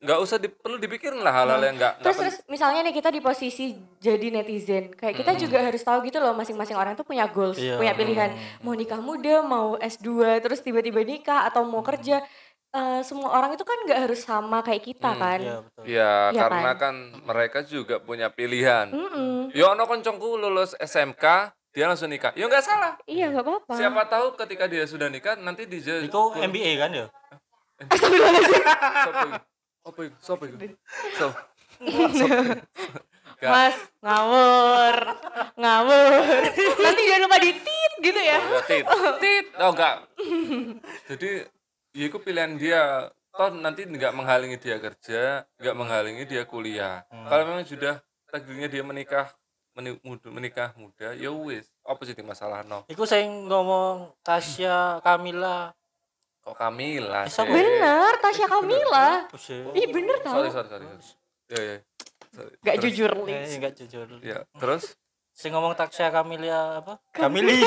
nggak 0.00 0.18
usah 0.18 0.36
di, 0.36 0.48
perlu 0.48 0.76
dipikirin 0.76 1.20
lah 1.20 1.28
hal-hal 1.30 1.60
yang 1.60 1.76
nggak 1.76 2.00
Terus, 2.00 2.16
terus 2.16 2.36
misalnya 2.48 2.80
nih 2.82 2.96
kita 2.96 3.12
di 3.12 3.20
posisi 3.20 3.76
jadi 3.96 4.32
netizen, 4.32 4.88
kayak 4.90 5.12
kita 5.14 5.36
juga 5.36 5.60
harus 5.60 5.84
tahu 5.84 6.00
gitu 6.02 6.16
loh 6.16 6.32
masing-masing 6.32 6.72
orang 6.72 6.96
tuh 6.96 7.04
punya 7.04 7.28
goals, 7.28 7.60
Iya. 7.60 7.76
punya 7.76 7.92
pilihan. 7.92 8.32
Mau 8.60 8.72
nikah 8.72 8.96
muda, 8.98 9.44
mau 9.44 9.76
S2, 9.76 10.08
terus 10.40 10.60
tiba-tiba 10.60 11.04
nikah 11.04 11.44
atau 11.44 11.62
mau 11.62 11.80
kerja. 11.80 12.24
Eh, 12.70 13.02
semua 13.02 13.34
orang 13.34 13.52
itu 13.52 13.60
kan 13.60 13.76
nggak 13.82 14.00
harus 14.00 14.22
sama 14.22 14.62
kayak 14.62 14.86
kita 14.86 15.10
Hmm, 15.10 15.20
kan. 15.20 15.40
Iya, 15.42 15.56
betul. 15.60 15.82
Ya, 15.84 16.12
Iya 16.30 16.38
karena 16.38 16.70
kan? 16.70 16.78
kan 16.78 16.94
mereka 17.26 17.58
juga 17.60 17.98
punya 17.98 18.30
pilihan. 18.30 18.86
Mm-mm. 18.88 19.50
Yo 19.52 19.68
ono 19.68 19.84
koncongku 19.84 20.38
lulus 20.38 20.78
SMK, 20.78 21.50
dia 21.70 21.84
langsung 21.84 22.08
nikah. 22.08 22.30
Ya 22.32 22.46
nggak 22.46 22.62
salah. 22.62 22.94
Iya 23.04 23.28
nggak 23.28 23.42
apa-apa. 23.42 23.72
Siapa 23.74 24.02
tahu 24.06 24.26
ketika 24.38 24.64
dia 24.64 24.86
sudah 24.86 25.10
nikah 25.10 25.34
nanti 25.36 25.66
dia 25.66 25.98
Iku 26.00 26.38
MBA 26.38 26.72
kan 26.78 26.90
ya? 26.94 27.06
Iku? 27.84 28.06
Apa 29.80 30.00
iku? 30.04 30.16
Sopo 30.20 30.44
iku? 30.44 30.56
Sopo? 31.16 31.38
Mas 33.40 33.72
ngawur, 34.04 34.96
ngawur. 35.56 36.40
Nanti 36.76 37.02
jangan 37.08 37.22
lupa 37.24 37.38
ditit 37.40 37.92
gitu 38.04 38.20
ya. 38.20 38.36
Tit. 38.68 38.84
Tit. 39.16 39.46
Oh 39.56 39.72
enggak. 39.72 40.04
Jadi 41.08 41.30
ya 41.96 42.04
itu 42.04 42.18
pilihan 42.20 42.52
dia. 42.60 43.08
Toh 43.30 43.48
nanti 43.56 43.88
nggak 43.88 44.12
menghalangi 44.12 44.60
dia 44.60 44.76
kerja, 44.76 45.48
nggak 45.56 45.72
menghalangi 45.72 46.28
dia 46.28 46.44
kuliah. 46.44 47.00
Kalau 47.08 47.42
memang 47.48 47.64
sudah 47.64 48.02
takdirnya 48.28 48.68
dia 48.68 48.84
menikah 48.84 49.32
meni- 49.72 50.02
muda- 50.02 50.28
menikah 50.28 50.76
muda, 50.76 51.16
ya 51.16 51.32
wis. 51.32 51.64
Apa 51.80 52.04
sih 52.04 52.12
masalah 52.20 52.60
no? 52.60 52.84
Iku 52.92 53.08
sing 53.08 53.48
ngomong 53.48 54.12
Tasya 54.20 55.00
Kamila. 55.00 55.72
Kok 56.50 56.58
Kamila 56.58 57.22
Eh, 57.22 57.30
sih? 57.30 57.46
Bener, 57.46 58.12
Tasya 58.18 58.46
Kamila. 58.46 59.08
Ih 59.70 59.86
bener 59.86 60.16
tau. 60.18 60.42
Sorry, 60.42 60.50
sorry, 60.50 60.66
sorry. 60.66 60.86
Ya, 61.46 61.60
ya. 61.62 61.76
Gak 62.60 62.74
Terus- 62.74 62.82
jujur 62.90 63.10
Eh, 63.10 63.22
Lins. 63.22 63.50
enggak 63.54 63.72
jujur. 63.78 64.06
Ya, 64.18 64.38
terus? 64.58 64.98
Sing 65.30 65.54
ngomong 65.54 65.72
Tasya 65.72 66.10
Kamilia 66.10 66.82
apa? 66.82 66.98
Kamili. 67.14 67.62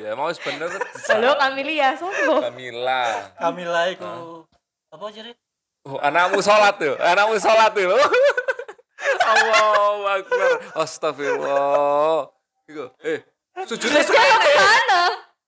ya, 0.00 0.16
mau 0.16 0.32
bener. 0.32 0.70
Halo 1.06 1.30
Kamilia, 1.36 1.92
sopo? 1.94 2.40
Kamila. 2.40 3.02
Kamila 3.36 3.80
iku 3.92 4.48
apa 4.88 5.04
jadi? 5.12 5.32
Oh, 5.84 6.00
anakmu 6.00 6.40
sholat 6.40 6.80
tuh, 6.80 6.96
anakmu 6.96 7.36
sholat 7.36 7.70
tuh. 7.70 7.84
Allahu 9.26 10.02
Akbar. 10.08 10.50
Astagfirullah. 10.74 12.26
Iku, 12.66 12.90
eh, 13.04 13.22
sujudnya 13.68 14.02
Dia 14.02 14.36
ke 14.40 14.50
mana? 14.56 15.00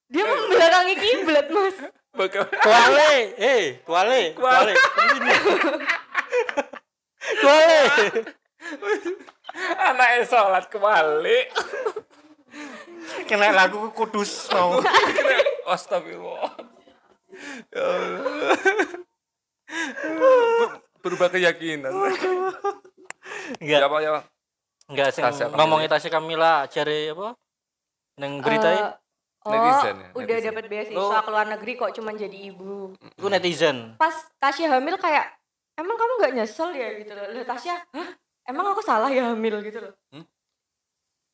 Dia 0.08 0.24
membelakangi 0.24 0.94
kiblat 0.94 1.46
mas. 1.50 1.76
Bagaimana? 2.18 2.58
Kuale, 2.58 3.12
eh, 3.38 3.64
kuale, 3.86 4.20
kuale. 4.34 4.72
Ini. 5.14 5.30
Kuale. 7.38 7.78
Anaknya 9.80 10.20
sholat 10.24 10.64
kembali. 10.66 11.38
Kena 13.24 13.54
lagu 13.54 13.86
kudus 13.94 14.50
mau. 14.50 14.82
Astagfirullah. 15.64 16.52
Ya 17.70 17.86
Berubah 20.98 21.28
keyakinan. 21.28 21.92
Enggak, 23.60 23.78
Ya 23.78 23.86
apa 23.86 23.96
ya? 24.00 24.10
Pak? 24.10 24.24
enggak 24.88 25.08
sing 25.12 25.20
Kamila. 25.22 25.52
ngomongin 25.54 25.86
Tasya 25.86 26.10
Kamila 26.10 26.52
jare 26.66 27.12
apa? 27.12 27.36
Neng 28.16 28.40
berita 28.40 28.68
Eh, 28.72 28.80
oh, 29.48 29.52
Netizen 29.54 29.96
ya, 29.96 30.08
udah 30.12 30.24
netizen. 30.30 30.48
dapat 30.48 30.64
beasiswa 30.66 31.00
Oh. 31.00 31.18
ke 31.18 31.30
luar 31.30 31.46
negeri 31.48 31.72
kok 31.74 31.90
cuman 31.92 32.14
jadi 32.14 32.38
ibu. 32.46 32.92
iku 32.94 33.26
netizen. 33.26 33.96
Pas 33.96 34.12
Tasya 34.36 34.68
hamil 34.70 34.96
kayak, 34.96 35.24
emang 35.74 35.94
kamu 35.94 36.12
nggak 36.18 36.32
nyesel 36.34 36.70
ya 36.70 36.88
gitu 36.94 37.10
loh. 37.10 37.24
Lah 37.26 37.44
Tasya, 37.44 37.74
hah? 37.88 38.08
Emang 38.44 38.64
aku 38.66 38.80
salah 38.80 39.08
ya 39.08 39.28
hamil 39.28 39.60
gitu 39.60 39.78
loh. 39.78 39.92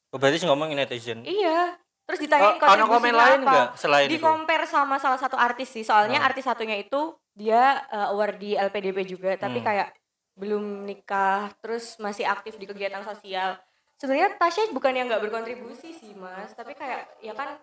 Oh, 0.08 0.16
berarti 0.16 0.38
sing 0.38 0.46
ngomongin 0.46 0.76
netizen. 0.76 1.22
Iya. 1.22 1.74
Terus 2.04 2.20
Oh, 2.20 2.22
ditanyain 2.22 2.54
ono 2.54 2.60
komen 2.60 2.84
kontribusinya 2.84 3.16
lain 3.16 3.32
apa. 3.34 3.48
enggak 3.48 3.68
selain 3.74 4.06
di 4.06 4.18
compare 4.20 4.64
sama 4.64 4.96
salah 4.96 5.16
satu 5.16 5.34
artis 5.34 5.68
sih 5.70 5.80
soalnya 5.80 6.20
Hmm. 6.20 6.28
artis 6.28 6.44
satunya 6.44 6.76
itu 6.76 7.00
dia 7.32 7.62
uh, 7.88 8.12
award 8.12 8.36
di 8.36 8.52
LPDP 8.52 9.08
juga 9.08 9.32
tapi 9.34 9.58
Hmm. 9.58 9.66
kayak 9.66 9.88
belum 10.34 10.84
nikah 10.84 11.48
terus 11.58 11.96
masih 11.96 12.26
aktif 12.26 12.54
di 12.54 12.66
kegiatan 12.66 13.00
sosial 13.00 13.56
sebenarnya 13.96 14.36
Tasya 14.36 14.68
bukan 14.68 14.92
yang 14.92 15.08
nggak 15.08 15.22
berkontribusi 15.22 15.94
sih 15.94 16.12
mas 16.12 16.52
tapi 16.52 16.74
kayak 16.74 17.08
ya 17.18 17.32
kan 17.32 17.56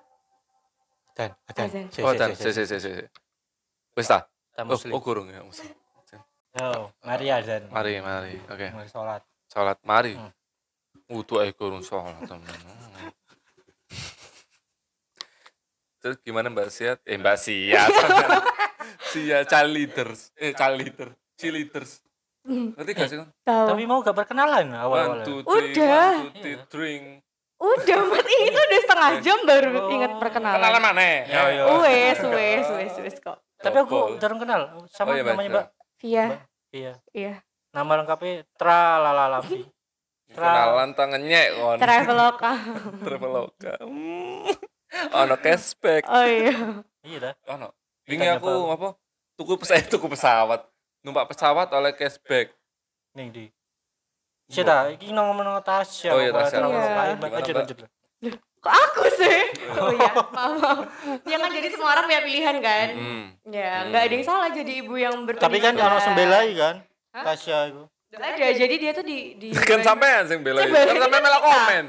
Dan, 1.12 1.30
dan. 1.52 1.68
Si, 1.92 2.00
Oh, 2.02 2.12
si, 2.12 2.18
dan, 2.18 2.30
si, 2.34 2.50
si, 2.50 2.64
si. 2.64 2.64
si, 2.66 2.78
si, 2.80 2.90
si. 2.98 3.06
Wis 3.94 4.08
ta? 4.08 4.24
Oh, 4.58 4.76
oh, 4.76 5.02
kurung 5.02 5.28
ya, 5.28 5.44
muslim. 5.44 5.72
Yo, 6.52 6.92
mari 7.04 7.32
azan. 7.32 7.72
Mari, 7.72 8.04
mari. 8.04 8.36
Oke. 8.48 8.68
Mari 8.76 8.90
sholat. 8.92 9.24
Salat 9.48 9.80
mari. 9.84 10.16
Hmm. 10.16 10.32
Utuh 11.08 11.44
ae 11.44 11.52
kurung 11.52 11.80
sholat 11.80 12.20
temen. 12.24 12.60
Terus 16.02 16.18
gimana 16.26 16.50
Mbak 16.50 16.70
Siat? 16.70 17.00
Eh 17.06 17.16
Mbak 17.16 17.38
Siat. 17.38 17.90
Sia 19.14 19.46
child 19.46 19.72
leaders. 19.72 20.34
Eh 20.34 20.52
child 20.52 20.76
leader. 20.82 21.10
Cheerleaders. 21.38 22.02
Ngerti 22.42 22.92
gak 22.92 23.08
sih 23.08 23.18
kan? 23.22 23.30
Tapi 23.46 23.86
mau 23.86 24.02
gak 24.02 24.18
perkenalan 24.18 24.66
One, 24.66 24.76
awal-awal. 24.76 25.22
two, 25.22 25.46
three, 25.46 25.78
Udah. 25.78 26.10
one, 26.18 26.34
two, 26.34 26.42
three, 26.42 26.58
drink. 26.68 27.04
Udah, 27.62 28.00
Mat, 28.10 28.26
ini 28.26 28.50
tuh 28.50 28.64
udah 28.64 28.80
setengah 28.82 29.12
jam 29.22 29.38
baru 29.46 29.70
Oh. 29.70 29.94
inget 29.94 30.10
Kenalan 30.10 30.18
perkenalan. 30.18 30.82
mana? 30.82 31.06
Ya, 31.30 31.42
ya. 31.48 31.64
Wes, 31.78 32.20
wes, 32.20 32.66
wes, 32.68 32.96
wes 32.98 33.16
kok. 33.18 33.38
Tapi 33.56 33.78
aku 33.78 34.18
jarang 34.18 34.42
kenal 34.42 34.62
sama 34.90 35.14
Oh, 35.14 35.16
iya, 35.16 35.22
namanya 35.24 35.50
Mbak. 35.52 35.66
Via, 36.02 36.26
Iya. 36.74 36.94
iya. 37.14 37.34
Nama 37.70 37.92
lengkapnya 38.02 38.50
Tralalalapi. 38.58 39.62
Kenalan 40.34 40.96
tangannya 40.96 41.42
kon. 41.54 41.78
Traveloka. 41.78 42.52
Traveloka. 43.06 43.74
Hmm. 43.78 44.50
Ono 45.14 45.36
cashback. 45.38 46.04
Oh 46.10 46.26
iya. 46.26 46.82
iya 47.04 47.18
dah. 47.22 47.34
Ono. 47.52 47.70
Wingi 48.10 48.26
Tanya 48.26 48.42
aku 48.42 48.50
apa? 48.50 48.74
apa? 48.74 48.90
Tuku 49.38 49.54
pesawat, 49.56 49.86
tuku 49.86 50.08
pesawat. 50.10 50.62
Numpak 51.06 51.30
pesawat 51.30 51.70
oleh 51.70 51.94
cashback. 51.94 52.52
Ning 53.14 53.30
di. 53.30 53.46
Sita, 54.52 54.92
iki 54.92 55.16
nang 55.16 55.32
ngomong 55.32 55.64
Tasya. 55.64 56.12
Oh, 56.12 56.20
iya, 56.20 56.36
Tasya. 56.36 56.60
Iya. 56.60 57.16
Lanjut, 57.16 57.56
lanjut. 57.56 57.78
Kok 58.62 58.74
aku 58.74 59.04
sih? 59.18 59.40
Oh 59.72 59.88
iya, 59.96 60.12
maaf. 60.36 60.84
Ya 61.24 61.40
kan 61.40 61.48
jadi 61.48 61.72
semua 61.72 61.96
orang 61.96 62.06
punya 62.12 62.22
pilihan 62.28 62.56
kan? 62.60 62.88
Hmm. 62.92 63.26
Ya, 63.48 63.72
Hmm. 63.82 63.88
nggak 63.88 64.02
ada 64.04 64.14
yang 64.20 64.26
salah 64.28 64.50
jadi 64.52 64.84
ibu 64.84 65.00
yang 65.00 65.24
berpendidikan. 65.24 65.48
Tapi 65.48 65.58
kan 65.64 65.74
ono 65.80 65.98
sembelai 66.04 66.50
kan? 66.60 66.76
Hah? 67.16 67.24
Tasya 67.32 67.58
itu. 67.72 67.84
Ada, 68.12 68.48
jadi 68.52 68.76
dia 68.76 68.92
tuh 68.92 69.06
di... 69.08 69.40
di 69.40 69.48
Kan 69.72 69.80
sampean 69.80 70.28
sing 70.28 70.44
bela. 70.44 70.60
Saya 70.60 70.76
bela 70.76 70.92
Kan 70.92 71.02
sampean 71.08 71.22
malah 71.24 71.42
komen. 71.42 71.84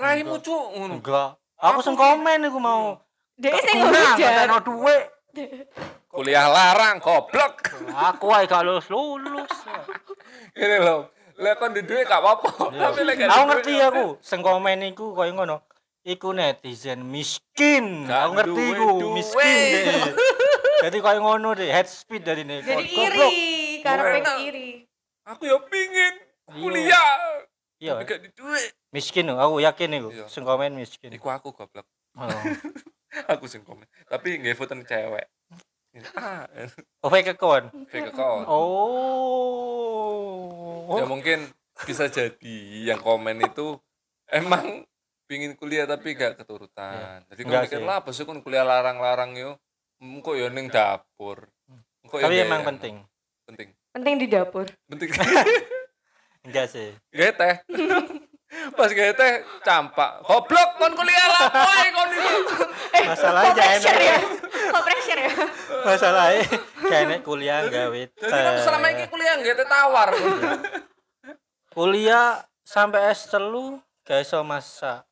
Raimu 0.00 0.36
ngono. 0.40 0.94
Enggak. 0.96 1.30
Aku 1.60 1.78
sing 1.84 1.94
komen 1.94 2.38
iku 2.48 2.58
mau. 2.58 2.96
Dia 3.36 3.52
ngejar. 3.52 4.16
nggak 4.16 4.46
ono 4.48 4.58
duit. 4.64 5.04
Kuliah 6.08 6.48
larang 6.48 6.96
goblok. 6.98 7.60
Aku 7.92 8.32
ae 8.32 8.48
gak 8.48 8.64
lulus 8.64 8.88
lulus. 8.88 9.52
Ini 10.56 10.80
loh. 10.80 11.12
Lah 11.38 11.54
kon 11.54 11.70
di 11.70 11.86
duit 11.86 12.02
gak 12.02 12.18
apa-apa. 12.18 12.74
Tapi 12.74 13.00
lek 13.06 13.22
Aku 13.24 13.44
ngerti 13.46 13.72
aku, 13.78 14.06
sing 14.18 14.42
komen 14.42 14.82
iku 14.90 15.14
koyo 15.14 15.30
ngono. 15.32 15.62
Iku 16.02 16.34
netizen 16.34 17.06
miskin. 17.06 18.10
Aku 18.10 18.34
ngerti 18.34 18.58
duwe 18.58 18.74
iku, 18.74 18.88
duwe. 18.98 19.14
miskin. 19.22 19.94
Jadi 20.84 20.96
koyo 20.98 21.18
ngono 21.22 21.54
deh, 21.54 21.70
head 21.70 21.86
speed 21.86 22.26
dari 22.26 22.42
ini. 22.42 22.58
Jadi 22.58 22.90
iri, 22.90 23.28
karena 23.82 24.34
iri. 24.42 24.82
Aku 25.26 25.44
ya 25.44 25.58
pingin 25.62 26.14
Iya. 26.48 26.56
kuliah. 26.56 27.10
Iya, 27.78 27.92
Tapi 27.94 28.08
gak 28.08 28.20
di 28.24 28.30
duit. 28.34 28.70
miskin 28.90 29.28
aku 29.30 29.60
yakin 29.60 29.90
iku. 29.94 30.08
Iya. 30.10 30.24
Sing 30.26 30.42
komen 30.42 30.74
miskin. 30.74 31.12
Iku 31.12 31.28
aku 31.28 31.52
goblok. 31.54 31.86
Oh. 32.18 32.26
Aku 33.32 33.48
sing 33.48 33.64
komen. 33.64 33.88
Tapi 34.04 34.36
nggak 34.36 34.52
foto 34.52 34.76
cewek. 34.84 35.26
Ah, 36.14 36.44
Oh, 37.02 37.10
fake 37.10 37.32
account. 37.34 37.72
fake 37.88 38.12
account. 38.12 38.44
Oh. 39.28 40.94
Ya 40.94 41.04
mungkin 41.08 41.48
bisa 41.86 42.08
jadi 42.10 42.56
yang 42.84 43.00
komen 43.00 43.40
itu 43.40 43.80
emang 44.28 44.84
pingin 45.28 45.56
kuliah 45.56 45.84
tapi 45.84 46.14
gak 46.16 46.40
keturutan. 46.40 47.24
Jadi 47.28 47.40
kan 47.44 47.48
Enggak 47.48 47.62
mikir 47.68 47.80
lah, 47.84 48.00
bos 48.00 48.18
kan 48.18 48.40
kuliah 48.42 48.64
larang-larang 48.64 49.36
yo. 49.36 49.56
Engko 49.98 50.38
yo 50.38 50.48
ning 50.48 50.70
dapur. 50.70 51.50
Engko 52.04 52.22
yo 52.22 52.24
Tapi 52.30 52.36
emang 52.40 52.62
penting. 52.64 53.02
Penting. 53.44 53.68
Penting 53.90 54.14
di 54.20 54.26
dapur. 54.30 54.66
Penting. 54.86 55.10
Enggak 56.46 56.70
sih. 56.70 56.94
Gak 57.12 57.36
teh. 57.36 57.54
Pas 58.78 58.88
gak 58.88 59.12
teh 59.18 59.32
campak. 59.60 60.24
Goblok 60.24 60.70
kon 60.80 60.96
kuliah 60.96 61.26
lah, 61.28 61.50
kon 61.92 62.08
itu. 62.14 62.32
Masalahnya 63.04 63.64
Kok 63.78 63.96
ya? 64.00 64.18
Kok 64.68 64.82
pressure 64.82 65.20
ya? 65.20 65.32
Masalahnya 65.80 66.44
kayak 66.80 67.20
kuliah 67.20 67.60
gawe 67.64 68.00
Jadi 68.10 68.28
kan 68.38 68.54
selama 68.58 68.86
ini 68.88 69.04
kuliah 69.06 69.34
gak 69.36 69.54
teh 69.54 69.66
tawar. 69.66 70.08
Kuliah 71.68 72.26
sampai 72.60 73.08
S 73.08 73.28
telu 73.28 73.78
gak 74.02 74.20
iso 74.20 74.40
masak. 74.42 75.04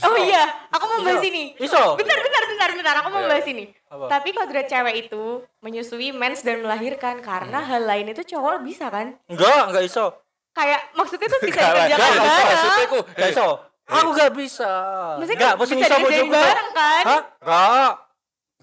Oh 0.00 0.16
iya, 0.16 0.40
aku 0.68 0.84
mau 0.86 1.04
bahas 1.04 1.20
Iso. 1.20 1.28
ini. 1.28 1.44
Iso. 1.58 1.82
Bentar, 1.94 2.16
bentar, 2.16 2.42
bentar, 2.46 2.68
bentar. 2.72 2.94
Aku 2.98 3.08
mau 3.08 3.20
Iya. 3.20 3.28
bahas 3.28 3.46
ini. 3.46 3.64
Apa? 3.86 4.08
Tapi 4.08 4.28
kodrat 4.32 4.64
cewek 4.64 4.94
itu 5.02 5.24
menyusui, 5.60 6.08
mens 6.10 6.40
dan 6.40 6.64
melahirkan 6.64 7.20
karena 7.20 7.60
Hmm. 7.60 7.68
hal 7.68 7.82
lain 7.84 8.08
itu 8.08 8.24
cowok 8.26 8.64
bisa 8.64 8.88
kan? 8.88 9.12
Enggak, 9.28 9.68
enggak 9.68 9.84
iso. 9.84 10.16
Kayak 10.52 10.80
maksudnya 10.92 11.28
tuh 11.28 11.40
bisa 11.42 11.60
Enggak 11.60 11.72
dikerjakan 11.76 11.92
enggak 12.08 12.24
iso, 12.24 12.24
bareng. 12.32 12.48
maksudnya 12.48 12.86
ku. 12.86 12.98
Gak 13.12 13.28
iso. 13.28 13.48
Aku 13.84 14.08
gak 14.14 14.32
bisa. 14.32 14.72
Maksudnya 15.20 15.36
Enggak, 15.36 15.54
bisa 15.60 15.74
bisa 15.76 15.94
bojoku. 16.00 16.32
bareng 16.32 16.70
kan? 16.72 17.02
Hah? 17.04 17.20
Enggak. 17.36 17.92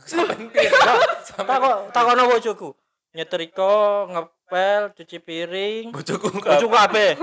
Sampai 0.05 0.67
Takok 1.47 1.91
takono 1.91 2.27
bojoku. 2.27 2.69
Nyetrika, 3.09 4.05
ngepel, 4.05 4.93
cuci 4.93 5.17
piring. 5.17 5.85
bojoku 5.89 6.29
Bojoku 6.29 6.69
kabeh. 6.69 7.17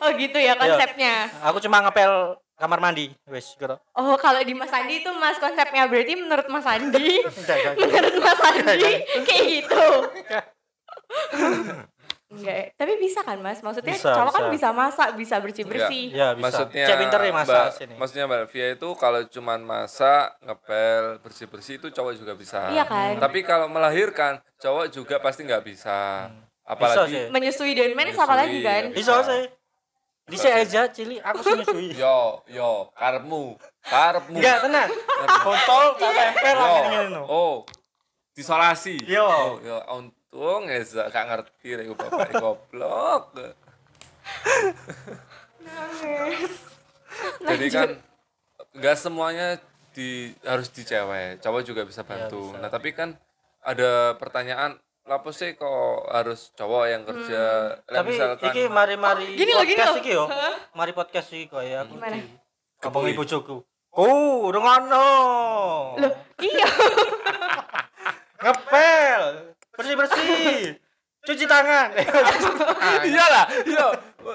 Oh 0.00 0.08
gitu 0.16 0.38
ya 0.40 0.56
konsepnya. 0.56 1.28
Aku 1.44 1.60
cuma 1.60 1.84
ngepel 1.84 2.40
kamar 2.56 2.80
mandi. 2.80 3.12
Wes, 3.28 3.52
gitu. 3.58 3.76
Oh 3.92 4.16
kalau 4.16 4.40
di 4.40 4.56
Mas 4.56 4.72
Andi 4.72 5.04
itu 5.04 5.10
Mas 5.18 5.36
konsepnya 5.36 5.84
berarti 5.90 6.14
menurut 6.16 6.46
Mas 6.48 6.64
Andi, 6.64 7.20
menurut 7.80 8.16
Mas 8.22 8.40
Andi 8.40 8.92
kayak 9.26 9.44
gitu. 9.50 9.88
Enggak, 12.30 12.54
ya. 12.54 12.66
tapi 12.78 12.94
bisa 12.96 13.20
kan 13.20 13.38
Mas? 13.38 13.58
Maksudnya 13.58 13.90
Bisa, 13.90 14.14
cowok 14.14 14.30
kan 14.30 14.44
bisa. 14.44 14.54
bisa 14.54 14.68
masak, 14.70 15.08
bisa 15.18 15.34
bersih-bersih. 15.36 16.04
Ya, 16.10 16.30
bisa. 16.30 16.42
Maksudnya 16.46 16.86
Cek 16.86 16.96
pinter 16.96 17.20
ya 17.20 17.32
masak 17.34 17.50
Mbak- 17.50 17.74
sini. 17.74 17.94
Maksudnya 17.98 18.24
Mbak 18.24 18.42
Via 18.48 18.66
itu 18.70 18.88
kalau 18.94 19.20
cuman 19.24 19.60
masak, 19.60 20.38
ngepel, 20.40 21.02
bersih-bersih 21.20 21.74
itu 21.76 21.90
cowok 21.90 22.12
juga 22.14 22.32
bisa. 22.32 22.70
Iya 22.70 22.86
kan? 22.86 23.18
Tapi 23.18 23.42
kalau 23.42 23.66
melahirkan, 23.66 24.38
cowok 24.56 24.86
juga 24.88 25.18
pasti 25.18 25.42
nggak 25.42 25.64
bisa. 25.64 26.30
Apalagi 26.62 27.10
sih. 27.10 27.24
Menyusui 27.28 27.74
dan 27.74 27.90
Menyusui, 27.92 28.22
apalagi 28.22 28.58
kan? 28.62 28.82
ya. 28.86 28.94
Bisa 28.94 29.14
sih. 29.20 29.44
Bisa 30.30 30.46
aja 30.54 30.86
cili 30.86 31.18
aku 31.18 31.42
sih 31.42 31.58
nyusui. 31.58 31.86
yo 31.98 32.38
yo 32.46 32.86
karepmu, 32.94 33.58
karepmu. 33.82 34.38
Enggak, 34.38 34.62
tenang. 34.62 34.86
Botol 35.42 35.84
tak 35.98 36.10
tempel 36.14 36.54
Yo, 36.54 36.62
lah 36.62 36.70
ngene 36.86 37.20
Oh. 37.26 37.66
Disolasi. 38.30 39.02
Yo. 39.02 39.26
Oh, 39.26 39.58
yo 39.58 39.82
untung 40.30 40.70
ya 40.70 40.78
gak 41.10 41.26
ngerti 41.26 41.68
rek 41.74 41.90
bapak 41.98 42.30
goblok. 42.38 43.34
Jadi 47.42 47.66
kan 47.66 47.88
nggak 48.70 48.96
semuanya 48.96 49.58
di 49.90 50.30
harus 50.46 50.70
di 50.70 50.86
cewek, 50.86 51.42
cowok 51.42 51.62
juga 51.66 51.82
bisa 51.82 52.06
bantu. 52.06 52.54
bisa. 52.54 52.62
Nah 52.62 52.70
tapi 52.70 52.94
kan 52.94 53.18
ada 53.66 54.14
pertanyaan, 54.14 54.78
apa 55.02 55.30
sih 55.34 55.58
kok 55.58 56.06
harus 56.06 56.54
cowok 56.54 56.84
yang 56.86 57.02
kerja? 57.02 57.74
Lah, 57.90 58.00
Tapi 58.06 58.14
misalkan 58.14 58.46
iki 58.54 58.62
mari-mari 58.70 59.34
Gini 59.34 59.50
loh, 59.50 59.66
gini 59.66 59.82
podcast 59.82 59.90
loh. 59.90 59.98
iki 59.98 60.10
yo. 60.14 60.24
Mari 60.78 60.92
podcast 60.94 61.28
iki 61.34 61.44
kok 61.50 61.62
ya 61.66 61.82
aku. 61.82 61.98
Gimana? 61.98 62.16
Kampung 62.78 63.10
ibu 63.10 63.26
bojoku. 63.26 63.56
Oh, 63.90 64.46
rengono. 64.54 65.10
Loh, 65.98 66.14
iya. 66.38 66.68
Ngepel. 68.46 69.50
Bersih-bersih. 69.80 70.76
Cuci 71.20 71.44
tangan. 71.44 71.88
iyalah, 73.08 73.44
iya. 73.64 73.86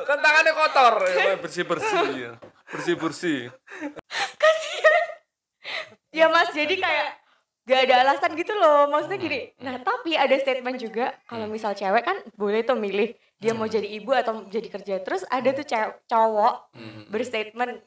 Kan 0.05 0.17
tangannya 0.21 0.53
kotor, 0.53 0.93
bersih 1.41 1.65
bersih, 1.65 2.33
bersih 2.69 2.95
bersih. 2.97 3.39
ya 6.15 6.31
Mas, 6.31 6.53
jadi 6.55 6.75
kayak 6.79 7.07
gak 7.65 7.79
ada 7.89 7.95
alasan 8.05 8.31
gitu 8.37 8.53
loh. 8.53 8.87
Maksudnya 8.87 9.17
gini. 9.17 9.51
Nah, 9.61 9.81
tapi 9.81 10.13
ada 10.13 10.31
statement 10.37 10.77
juga 10.77 11.11
kalau 11.25 11.49
misal 11.49 11.73
cewek 11.73 12.05
kan 12.05 12.17
boleh 12.37 12.61
tuh 12.61 12.77
milih 12.77 13.11
dia 13.35 13.51
mau 13.51 13.67
jadi 13.67 13.85
ibu 13.85 14.13
atau 14.13 14.45
jadi 14.47 14.69
kerja. 14.69 14.95
Terus 15.01 15.25
ada 15.27 15.49
tuh 15.51 15.65
cowok 16.05 16.55
Hmm. 16.77 17.03
berstatement 17.09 17.81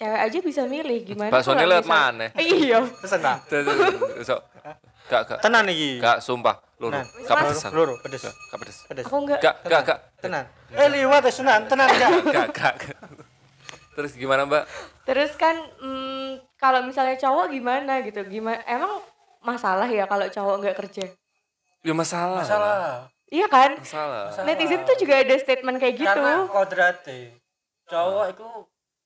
cewek 0.00 0.20
aja 0.24 0.38
bisa 0.40 0.62
milih 0.64 0.98
gimana 1.04 1.28
kalau 1.28 1.60
lewat 1.60 1.84
misal- 1.84 1.92
mana? 1.92 2.26
Iya. 2.34 2.80
Pesen 2.96 3.20
tak? 3.20 3.36
Besok. 4.16 4.40
Gak, 5.10 5.20
gak, 5.26 5.38
Tenan 5.42 5.66
iki. 5.66 5.98
gak, 5.98 6.22
sumpah. 6.22 6.56
Loro, 6.78 6.96
Nah, 6.96 7.04
gak 7.04 7.34
Mas. 7.36 7.44
pedesan. 7.52 7.70
Loro, 7.74 7.94
pedes. 8.00 8.22
Gak, 8.22 8.34
gak 8.46 8.58
pedes. 8.62 8.78
Pedes. 8.86 9.04
Aku 9.04 9.16
enggak. 9.20 9.38
Gak, 9.42 9.54
gak, 9.66 9.80
gak. 9.84 9.98
Tenan. 10.16 10.44
Eh 10.70 10.88
liwat 10.88 11.20
ya 11.20 11.32
sunan, 11.34 11.60
tenan 11.66 11.90
enggak? 11.90 12.10
Gak, 12.36 12.48
gak. 12.54 12.74
gak. 12.80 12.96
Terus 13.90 14.16
gimana 14.16 14.46
mbak? 14.46 14.64
Terus 15.04 15.34
kan 15.34 15.52
mm, 15.76 16.40
kalau 16.56 16.80
misalnya 16.80 17.18
cowok 17.18 17.50
gimana 17.50 18.00
gitu? 18.00 18.22
Gimana 18.24 18.62
emang 18.64 19.02
masalah 19.42 19.84
ya 19.84 20.06
kalau 20.06 20.24
cowok 20.24 20.56
nggak 20.62 20.76
kerja? 20.78 21.04
Ya 21.82 21.92
masalah. 21.92 22.40
Masalah. 22.40 23.10
Iya 23.28 23.50
kan? 23.50 23.76
Masalah. 23.76 24.30
Masalah. 24.30 24.46
Netizen 24.46 24.80
tuh 24.86 24.96
juga 24.96 25.18
ada 25.18 25.34
statement 25.36 25.76
kayak 25.76 25.94
gitu. 25.98 26.08
Karena 26.08 26.46
kodrate. 26.46 27.20
Cowok 27.84 28.24
itu 28.30 28.46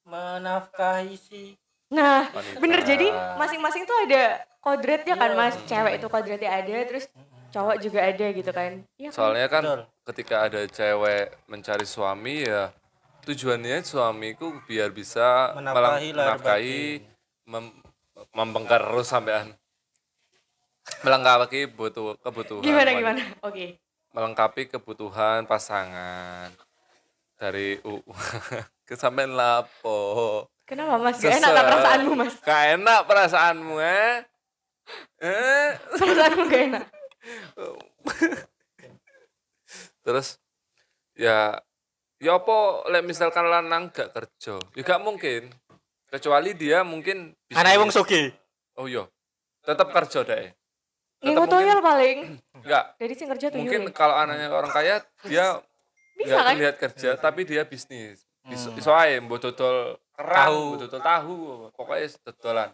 menafkahi 0.04 1.16
si 1.16 1.42
Nah, 1.88 2.26
Wanita. 2.26 2.58
bener 2.58 2.80
jadi 2.82 3.06
masing-masing 3.38 3.84
tuh 3.84 3.94
ada 4.02 4.42
kodratnya 4.58 5.14
kan 5.14 5.30
Iya. 5.30 5.38
mas. 5.38 5.54
Cewek 5.62 5.92
itu 5.94 6.06
kodratnya 6.08 6.50
ada, 6.50 6.76
terus 6.82 7.06
cowok 7.50 7.76
juga 7.78 8.00
ada 8.02 8.26
gitu 8.28 8.50
kan? 8.50 8.82
Iya 8.96 9.08
kan? 9.08 9.14
Soalnya 9.14 9.46
kan 9.46 9.62
Betul. 9.62 9.80
ketika 10.10 10.36
ada 10.42 10.60
cewek 10.66 11.24
mencari 11.46 11.86
suami 11.86 12.42
ya 12.42 12.74
tujuannya 13.22 13.80
suamiku 13.80 14.58
biar 14.64 14.90
bisa 14.90 15.54
Menafkahi 15.54 16.08
menafkahi 16.12 16.80
mem- 17.46 17.78
membengkerus 18.32 19.06
sampean 19.06 19.54
melengkapi 21.00 21.64
butuh 21.66 22.18
kebutuhan 22.18 22.60
Gimana 22.60 22.90
wanita. 22.90 22.98
gimana? 22.98 23.22
Oke. 23.40 23.66
melengkapi 24.10 24.62
kebutuhan 24.68 25.42
pasangan 25.44 26.50
dari 27.34 27.78
UU 27.80 28.02
kesampean 28.84 29.32
lapo 29.32 30.44
Kenapa 30.64 30.96
Mas? 30.96 31.20
Gak 31.20 31.36
enak 31.38 31.50
tak 31.50 31.64
perasaanmu 31.66 32.12
Mas? 32.14 32.34
gak 32.40 32.62
enak 32.74 33.00
perasaanmu 33.04 33.74
eh 33.78 34.16
eh 35.20 35.68
Perasaanmu 35.92 36.42
gak 36.44 36.62
enak. 36.66 36.84
terus 40.00 40.36
ya 41.14 41.56
ya 42.18 42.32
apa 42.34 42.56
lek 42.88 43.02
misalkan 43.02 43.44
lanang 43.44 43.88
gak 43.88 44.12
kerja 44.12 44.60
ya 44.72 44.82
gak 44.82 45.00
mungkin 45.00 45.48
kecuali 46.06 46.52
dia 46.54 46.80
mungkin 46.82 47.32
Anak 47.50 47.76
wong 47.76 47.88
bisnis. 47.88 47.98
sugih. 47.98 48.26
oh 48.76 48.86
iya 48.86 49.04
tetap 49.60 49.88
kerja 49.90 50.20
deh 50.22 50.52
Ngingu 51.20 51.40
mungkin- 51.40 51.52
toyol 51.56 51.80
paling. 51.80 52.18
enggak 52.54 52.84
Dari 52.94 53.14
sing 53.14 53.28
kerja 53.30 53.46
tuh 53.48 53.56
mungkin 53.56 53.88
kalau 53.90 54.12
anaknya 54.14 54.48
orang 54.48 54.68
kaya 54.68 55.00
dia 55.24 55.56
Bisa 56.14 56.28
nggak 56.30 56.38
kan? 56.38 56.52
terlihat 56.54 56.76
kerja 56.78 57.10
tapi 57.16 57.40
dia 57.42 57.64
bisnis 57.64 58.23
Hmm. 58.44 58.76
iso 58.76 58.92
ae 58.92 59.18
mbok 59.18 59.40
dodol 59.40 59.76
kerang 60.12 60.46
Tahu. 60.46 60.60
mbok 60.68 60.78
dodol 60.84 61.00
tahu 61.02 61.34
pokoknya 61.72 62.06
dodolan 62.22 62.70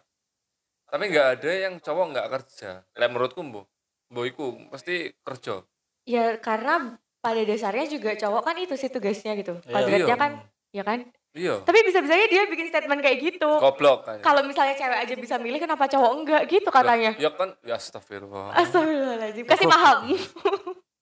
tapi 0.85 1.05
nggak 1.07 1.29
ada 1.33 1.51
yang 1.61 1.75
cowok 1.79 2.07
nggak 2.11 2.27
kerja 2.29 2.71
lek 2.91 3.09
menurutku 3.09 3.41
mbok 3.41 3.71
mbok 4.11 4.25
iku 4.27 4.45
pasti 4.69 5.15
kerja 5.17 5.63
Ya 6.03 6.35
karena 6.37 6.97
pada 7.21 7.39
dasarnya 7.41 7.87
juga 7.87 8.17
cowok 8.17 8.43
kan 8.43 8.57
itu 8.57 8.73
sih 8.75 8.89
tugasnya 8.89 9.37
gitu. 9.37 9.61
Iya. 9.63 9.75
Kodratnya 9.77 10.01
Iya. 10.01 10.17
kan, 10.17 10.33
ya 10.73 10.83
kan? 10.83 10.99
iya 11.31 11.55
Tapi 11.61 11.79
bisa-bisanya 11.85 12.27
dia 12.27 12.43
bikin 12.45 12.67
statement 12.67 12.99
kayak 12.99 13.19
gitu. 13.21 13.47
goblok 13.55 14.09
Kalau 14.19 14.43
misalnya 14.43 14.75
cewek 14.75 14.99
aja 14.99 15.15
bisa 15.15 15.37
milih 15.37 15.61
kenapa 15.61 15.87
cowok 15.87 16.13
enggak 16.17 16.43
gitu 16.49 16.67
katanya. 16.67 17.15
ya 17.15 17.31
kan 17.31 17.55
ya 17.63 17.77
astagfirullah 17.77 18.57
Astagfirullahaladzim. 18.57 19.45
Kasih 19.45 19.67
paham. 19.69 19.99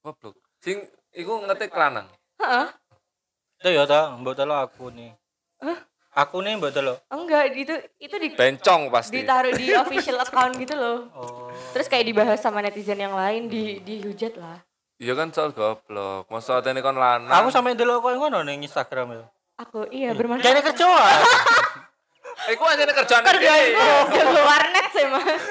goblok 0.02 0.34
sing 0.58 0.82
iku 1.10 1.40
ngetik 1.42 1.72
lanang 1.72 2.10
Heeh. 2.36 2.66
Itu 3.58 3.74
ya 3.74 3.90
ta, 3.90 4.14
mbok 4.14 4.38
delok 4.38 4.70
aku 4.70 4.94
nih. 4.94 5.10
Aku 6.14 6.42
nih 6.46 6.54
mbok 6.58 6.70
delok. 6.70 7.02
Enggak, 7.10 7.50
itu 7.58 7.74
itu 7.98 8.14
di, 8.22 8.28
bencong 8.38 8.86
pasti 8.86 9.18
ditaruh 9.18 9.50
di 9.50 9.74
official 9.74 10.22
account 10.22 10.54
gitu 10.62 10.78
loh. 10.78 11.10
Oh. 11.10 11.50
Terus 11.74 11.90
kayak 11.90 12.06
dibahas 12.06 12.38
sama 12.38 12.62
netizen 12.62 13.02
yang 13.02 13.18
lain 13.18 13.50
di 13.50 13.82
dihujat 13.82 14.38
lah. 14.38 14.62
iya 14.98 15.14
kan 15.14 15.30
soal 15.30 15.54
goblok 15.54 16.26
masa 16.26 16.58
atene 16.58 16.82
kon 16.82 16.98
lanang 16.98 17.30
Aku 17.30 17.54
sampe 17.54 17.70
delok 17.78 18.02
koyo 18.02 18.18
ngono 18.18 18.42
ning 18.42 18.66
Instagram 18.66 19.14
ya. 19.14 19.24
Aku 19.62 19.86
iya 19.90 20.10
bermanfaat. 20.14 20.42
Kayaknya 20.42 20.62
kerjaan. 20.70 21.18
iku 22.54 22.62
aja 22.66 22.82
kerjaan 22.86 23.22
Kerjaanku 23.26 23.90
jago 24.14 24.40
warnet 24.46 24.86
sih 24.94 25.06
mas. 25.10 25.42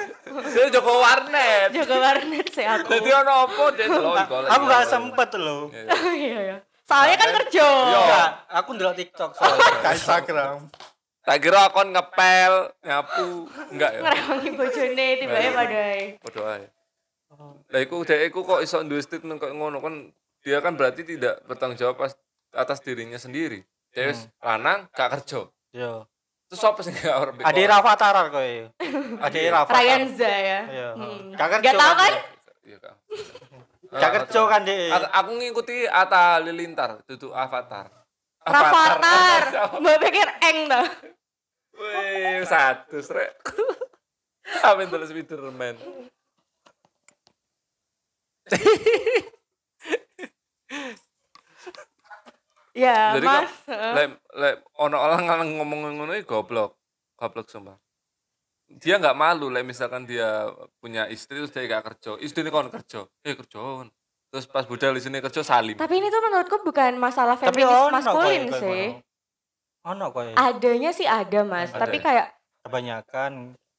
dia 0.52 0.66
Joko 0.72 0.92
warnet 1.00 1.68
Jago 1.76 1.96
warnet 2.00 2.46
sih 2.48 2.64
aku. 2.64 2.88
Jadi 2.88 3.10
ono 3.12 3.32
apa 3.44 3.64
iku 3.76 4.08
lagi. 4.16 4.48
Aku 4.52 4.62
gak 4.64 4.84
sempet 4.88 5.28
loh. 5.36 5.68
Iya. 5.72 5.96
iya 6.16 6.38
ya. 6.52 6.56
Soalnya 6.88 7.16
kan 7.20 7.28
kerja. 7.44 7.68
Iya. 7.92 8.22
Aku 8.64 8.68
ndelok 8.72 8.96
TikTok 8.96 9.30
soalnya. 9.36 9.92
Instagram. 9.92 10.72
Tak 11.28 11.36
kira 11.44 11.68
akon 11.68 11.92
ngepel, 11.92 12.72
nyapu, 12.80 13.52
enggak 13.68 13.90
ya. 13.92 14.00
Ngerewangi 14.00 14.50
bojone 14.56 15.06
tiba-tiba 15.20 15.52
padahal. 15.52 16.00
Bodoh 16.24 16.44
ae. 16.48 16.66
Lah 17.68 17.80
iku 17.84 18.00
dhek 18.00 18.32
iku 18.32 18.40
kok 18.48 18.64
iso 18.64 18.80
duwe 18.80 19.04
statement 19.04 19.36
kok 19.36 19.52
ngono 19.52 19.84
kan 19.84 20.08
dia 20.40 20.64
kan 20.64 20.80
berarti 20.80 21.04
tidak 21.04 21.44
bertanggung 21.44 21.76
jawab 21.76 22.00
atas 22.56 22.78
dirinya 22.80 23.20
sendiri. 23.20 23.60
Dia 23.92 24.08
wis 24.08 24.24
lanang 24.40 24.88
gak 24.96 25.20
kerja. 25.20 25.52
Yo. 25.76 26.08
Terus 26.48 26.64
apa 26.64 26.80
sih 26.80 26.96
gak 26.96 27.12
ora 27.12 27.30
Ada 27.44 27.60
Rafathar 27.76 28.32
koyo. 28.32 28.72
Ada 29.20 29.38
Rafathar. 29.52 29.76
Rayanza 29.76 30.32
ya. 30.32 30.60
Iya. 30.64 30.88
Hmm. 30.96 31.36
Gak 31.36 31.60
Gak 31.60 31.74
tau 31.76 31.92
kan? 31.92 32.12
Iya 32.64 32.78
kan. 32.80 32.94
Gak 33.88 34.12
kerja 34.12 34.40
kan 34.44 34.60
deh. 34.68 34.92
Aku, 34.92 35.06
aku 35.08 35.30
ngikuti 35.40 35.88
Atta 35.88 36.44
Lilintar, 36.44 37.00
duduk 37.08 37.32
Avatar. 37.32 37.88
Rafathar. 38.44 39.42
Mbak 39.82 39.96
pikir 40.04 40.28
eng 40.44 40.58
dah. 40.68 40.86
Wih, 41.78 42.44
satu 42.44 43.00
srek. 43.00 43.32
Apa 44.66 44.80
yang 44.80 44.90
tulis 44.92 45.12
Spiderman? 45.12 45.76
Ya 52.78 53.18
Jadi 53.18 53.26
mas. 53.26 53.50
kok 53.66 53.74
lek 53.74 54.08
lek 54.38 54.54
ono 54.78 54.96
orang 55.02 55.26
orang 55.26 55.48
ngomong 55.58 55.98
ngono 55.98 56.12
iki 56.14 56.24
goblok. 56.24 56.78
Goblok 57.18 57.50
sumpah. 57.50 57.74
Dia 58.70 58.96
nggak 58.96 59.16
malu 59.16 59.48
lek 59.48 59.64
misalkan 59.64 60.04
dia 60.04 60.52
punya 60.76 61.08
istri 61.08 61.40
terus 61.40 61.50
dia 61.50 61.64
gak 61.64 61.88
kerja. 61.88 62.16
Istri 62.16 62.40
ini 62.42 62.50
kon 62.50 62.68
kerja. 62.68 63.08
Eh 63.22 63.32
kerja. 63.32 63.88
Terus 64.28 64.44
pas 64.44 64.62
budal 64.62 64.92
di 64.92 65.00
sini 65.00 65.18
kerja 65.18 65.40
salim. 65.40 65.72
Tapi 65.72 65.94
ini 65.94 66.06
tuh 66.06 66.20
menurutku 66.20 66.60
bukan 66.60 66.94
masalah 66.94 67.34
Tapi 67.34 67.48
feminis 67.58 67.72
ono 67.72 67.88
maskulin 67.90 68.20
koyo- 68.44 68.52
koyo 68.52 68.60
sih. 68.60 68.84
Ono 69.86 70.06
koyo. 70.12 70.32
Adanya 70.36 70.90
sih 70.92 71.08
ada 71.08 71.40
mas. 71.42 71.72
Ada 71.72 71.80
Tapi 71.80 71.96
ya? 71.96 72.02
kayak 72.02 72.26
Kebanyakan 72.60 73.32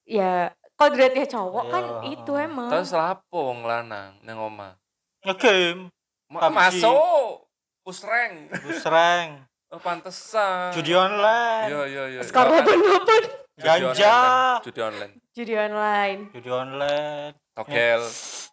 ya 0.03 0.49
kodratnya 0.73 1.25
cowok 1.27 1.65
kan 1.69 1.83
Iya. 2.01 2.09
itu 2.09 2.31
emang. 2.33 2.69
Terus 2.73 2.89
lapo 2.89 3.37
wong 3.45 3.61
lanang 3.61 4.17
nang 4.19 4.37
omah. 4.39 4.73
ngegame, 5.21 5.91
Ma 6.27 6.47
masuk. 6.49 7.45
Pusreng. 7.83 8.47
busreng, 8.55 9.43
Oh 9.67 9.77
pantesan. 9.77 10.71
judi 10.71 10.93
online, 10.93 11.67
Iya 11.67 11.81
iya 11.85 12.03
iya. 12.09 12.21
Sekarang 12.23 12.55
apa 12.55 12.65
apa? 12.65 12.71
Judi 12.71 13.29
ganja, 13.59 13.91
online, 13.91 14.63
Judi 14.63 14.81
online. 14.81 15.13
Judi 15.35 15.53
online. 15.59 16.21
judi 16.31 16.49
online, 16.49 17.33
Tokel. 17.55 18.01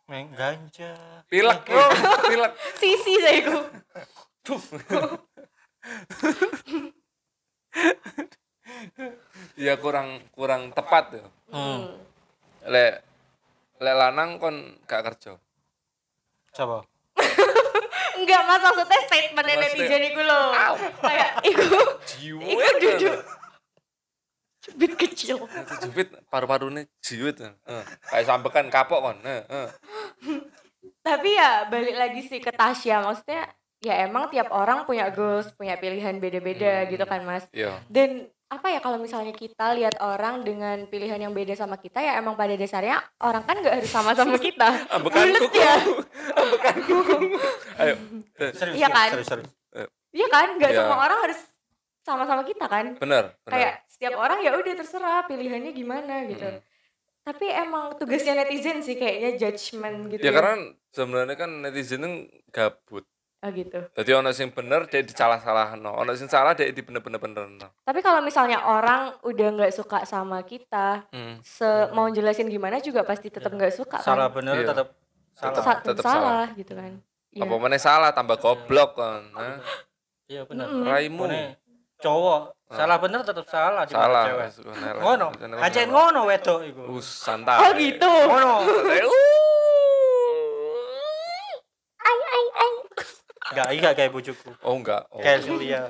main 0.07 0.27
ganja. 0.35 0.95
Pilek. 1.27 1.67
Oh. 1.71 1.91
Pilek. 2.31 2.53
Sisi 2.79 3.15
saya 3.23 3.39
itu. 3.43 3.59
Ya 9.57 9.79
kurang 9.79 10.27
kurang 10.35 10.75
tepat 10.75 11.23
ya. 11.23 11.25
Hmm. 11.55 11.97
Lek 12.67 12.99
lek 13.79 13.95
lanang 13.95 14.43
kon 14.43 14.75
gak 14.91 15.07
kerja. 15.07 15.39
Coba. 16.51 16.83
Enggak 18.19 18.43
mas 18.49 18.61
maksudnya 18.65 18.99
statement 19.07 19.47
netizen 19.47 20.03
itu 20.03 20.23
loh. 20.25 20.51
Kayak 20.99 21.31
iku 21.47 21.79
iku 22.27 22.69
duduk 22.83 23.17
bit 24.73 24.95
kecil. 24.95 25.47
Jepit 25.79 26.11
paru-parune 26.27 26.91
jiwit. 26.99 27.39
Heeh. 27.39 27.83
Kayak 28.05 28.27
sampekan 28.27 28.67
kapok 28.67 29.01
kon. 29.01 29.19
Heeh. 29.23 29.69
Tapi 31.01 31.29
ya 31.31 31.67
balik 31.67 31.95
lagi 31.95 32.21
sih 32.21 32.39
ke 32.39 32.51
Tasya 32.51 32.99
maksudnya 33.01 33.47
ya 33.79 34.03
emang 34.03 34.27
tiap 34.27 34.51
orang 34.51 34.83
punya 34.83 35.07
goals, 35.09 35.53
punya 35.53 35.77
pilihan 35.77 36.19
beda-beda 36.19 36.83
Hmm. 36.83 36.91
gitu 36.91 37.05
kan 37.05 37.23
mas. 37.23 37.47
Iya. 37.53 37.79
Dan 37.87 38.27
apa 38.47 38.71
ya 38.71 38.79
kalau 38.79 38.95
misalnya 38.97 39.31
kita 39.31 39.75
lihat 39.75 39.99
orang 39.99 40.43
dengan 40.43 40.87
pilihan 40.87 41.19
yang 41.19 41.31
beda 41.31 41.55
sama 41.55 41.75
kita 41.77 41.99
ya 41.99 42.15
emang 42.17 42.35
pada 42.35 42.55
dasarnya 42.55 43.03
orang 43.21 43.43
kan 43.43 43.59
nggak 43.59 43.75
harus 43.77 43.91
sama 43.91 44.15
sama 44.15 44.35
kita. 44.43 44.67
Ambekan 44.89 45.19
Bulet 45.25 45.43
kuku. 45.45 45.59
ya. 45.59 45.77
Ambekan 46.41 46.77
kuku. 46.81 47.17
Ayo. 47.83 47.95
Eh, 48.37 48.51
Serius, 48.53 48.75
Iya 48.77 48.89
kan? 48.89 49.09
serius, 49.13 49.29
serius. 49.29 49.51
Iya 50.11 50.27
kan? 50.27 50.47
Nggak 50.57 50.71
Iya. 50.73 50.79
semua 50.81 50.97
orang 51.01 51.19
harus 51.23 51.41
sama-sama 52.07 52.47
kita 52.47 52.71
kan. 52.71 52.95
Bener, 52.97 53.35
bener. 53.43 53.51
Kayak 53.51 53.73
setiap 53.91 54.15
orang 54.15 54.39
ya 54.39 54.55
udah 54.55 54.75
terserah 54.79 55.27
pilihannya 55.27 55.75
gimana 55.75 56.23
gitu. 56.31 56.47
Mm. 56.47 56.63
Tapi 57.27 57.47
emang 57.51 57.99
tugasnya 57.99 58.39
netizen 58.39 58.79
sih 58.79 58.95
kayaknya 58.95 59.35
judgement 59.35 60.07
gitu. 60.07 60.23
Ya 60.23 60.31
karena 60.31 60.55
sebenarnya 60.95 61.35
kan 61.35 61.51
netizen 61.59 62.07
itu 62.07 62.11
gabut. 62.55 63.03
Oh 63.43 63.51
gitu. 63.51 63.83
Jadi 63.93 64.11
ono 64.15 64.31
sing 64.31 64.49
bener 64.49 64.87
dia 64.87 65.03
disalah-salahno, 65.03 65.93
ono 65.93 66.15
sing 66.15 66.31
salah 66.31 66.55
dia 66.55 66.71
di 66.71 66.81
bener-bener 66.81 67.19
benerno. 67.19 67.69
Tapi 67.83 68.01
kalau 68.01 68.23
misalnya 68.23 68.63
orang 68.65 69.19
udah 69.21 69.49
nggak 69.53 69.75
suka 69.75 70.07
sama 70.07 70.41
kita, 70.41 71.05
Hmm. 71.11 71.43
se 71.43 71.67
mau 71.93 72.07
jelasin 72.09 72.47
gimana 72.47 72.79
juga 72.79 73.03
pasti 73.03 73.29
tetap 73.29 73.51
nggak 73.51 73.75
suka 73.75 73.99
kan. 73.99 74.07
Salah 74.07 74.31
bener 74.31 74.57
Iya. 74.57 74.67
tetap 74.71 74.89
salah. 75.35 75.63
Sa- 75.63 75.83
tetep 75.83 76.01
salah, 76.01 76.23
salah. 76.23 76.47
gitu 76.57 76.73
kan. 76.73 76.93
Iya. 77.35 77.43
Apa 77.45 77.55
mana 77.59 77.77
salah 77.77 78.11
tambah 78.11 78.39
goblok 78.39 78.97
kan. 78.97 79.23
Hah? 79.35 79.59
Iya 80.27 80.43
bener. 80.49 80.67
Mm-mm. 80.67 80.85
Raimu. 80.89 81.25
Cowok 81.97 82.53
salah 82.67 82.99
bener 82.99 83.23
tetap 83.23 83.47
salah 83.47 83.87
cuma 83.87 84.05
Salah. 84.05 84.25
cewek. 84.27 84.49
sebenarnya. 84.51 85.01
Ngono. 85.01 85.27
Ancen 85.63 85.87
ngono. 85.89 86.21
wedok 86.27 86.61
iku. 86.67 86.83
Us 86.99 87.07
santai. 87.07 87.63
Oh 87.63 87.71
gitu. 87.73 88.11
Ngono. 88.11 88.53
Enggak, 93.47 93.69
iya 93.73 93.91
kayak 93.95 94.11
bujuku. 94.11 94.51
Oh 94.61 94.75
enggak. 94.75 95.07
Oh, 95.09 95.23
Kayak 95.23 95.41
Julia. 95.47 95.83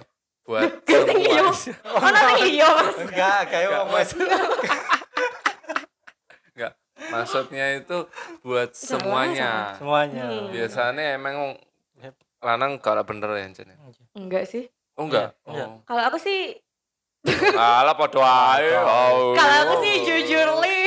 buat 0.46 0.70
semua. 0.86 1.50
Oh 1.90 2.06
nanti 2.06 2.54
iyo 2.54 2.68
mas. 2.70 2.94
Enggak, 3.02 3.40
kayak 3.50 3.68
wong 3.72 3.88
Mas. 3.90 4.10
Enggak. 6.54 6.72
Maksudnya 7.10 7.66
itu 7.80 7.98
buat 8.44 8.70
semuanya. 8.70 9.74
Semuanya. 9.74 10.24
Biasanya 10.46 11.18
emang 11.18 11.58
lanang 12.38 12.78
kalau 12.78 13.02
bener 13.02 13.32
ya 13.34 13.48
Jen. 13.50 13.74
Enggak 14.14 14.46
sih. 14.46 14.70
Oh 14.96 15.04
enggak. 15.04 15.36
Iya, 15.44 15.52
iya. 15.52 15.64
Oh. 15.68 15.78
Kalau 15.84 16.02
aku 16.08 16.18
sih 16.20 16.56
Alah 17.58 17.98
padha 17.98 18.22
ae. 18.56 18.70
Oh. 18.78 19.34
kalau 19.34 19.56
aku 19.66 19.74
sih 19.82 19.94
jujur 20.06 20.48
li. 20.62 20.78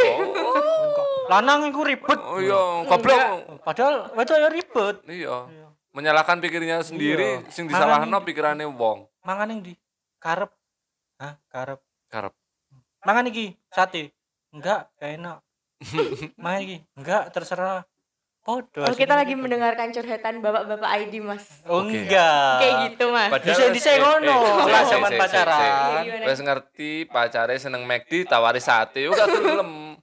Lanang 1.29 1.67
iku 1.69 1.85
ribet. 1.85 2.19
Oh 2.19 2.39
iya, 2.41 2.87
goblok. 2.89 3.21
Padahal 3.61 4.09
wedok 4.17 4.37
ya 4.39 4.49
ribet. 4.49 4.95
Iya. 5.05 5.35
Menyalahkan 5.93 6.37
pikirnya 6.39 6.85
sendiri, 6.85 7.43
Iya. 7.43 7.49
sing 7.49 7.65
disalahno 7.65 8.21
pikirane 8.21 8.65
wong. 8.65 9.09
Mangan 9.25 9.51
yang 9.51 9.61
di 9.61 9.73
karep. 10.21 10.49
Hah, 11.19 11.35
karep. 11.51 11.81
Karep. 12.07 12.33
Mangan 13.03 13.29
iki 13.29 13.57
sate. 13.69 14.13
Enggak, 14.49 14.89
gak 14.97 15.11
enak. 15.19 15.37
Mangan 16.43 16.61
iki. 16.65 16.77
Enggak, 16.97 17.29
terserah. 17.29 17.85
Podo. 18.39 18.81
Oh, 18.81 18.95
kita 18.95 19.13
lagi 19.13 19.35
mendengarkan 19.35 19.91
curhatan 19.91 20.39
bapak-bapak 20.39 20.89
ID 21.01 21.19
mas. 21.19 21.43
Oh, 21.67 21.83
Oke. 21.83 22.07
enggak. 22.07 22.57
Kayak 22.57 22.75
gitu 22.87 23.05
mas. 23.11 23.29
Padahal 23.29 23.51
Bisa- 23.51 23.69
bisa 23.69 23.89
eh, 23.91 23.99
ngono, 23.99 24.31
eh, 24.31 24.65
lah, 24.65 24.81
sik, 24.81 24.89
zaman 24.89 25.05
sik, 25.05 25.11
sik, 25.11 25.21
pacaran. 25.21 25.59
sik. 25.59 25.69
Iya, 25.69 26.01
gimana? 26.01 26.25
Wes 26.25 26.39
ngerti 26.39 26.91
pacare 27.05 27.55
seneng 27.59 27.83
McD 27.83 28.11
tawari 28.25 28.57
sate, 28.57 29.03
yo 29.03 29.11
gak 29.11 29.27
gelem. 29.27 29.99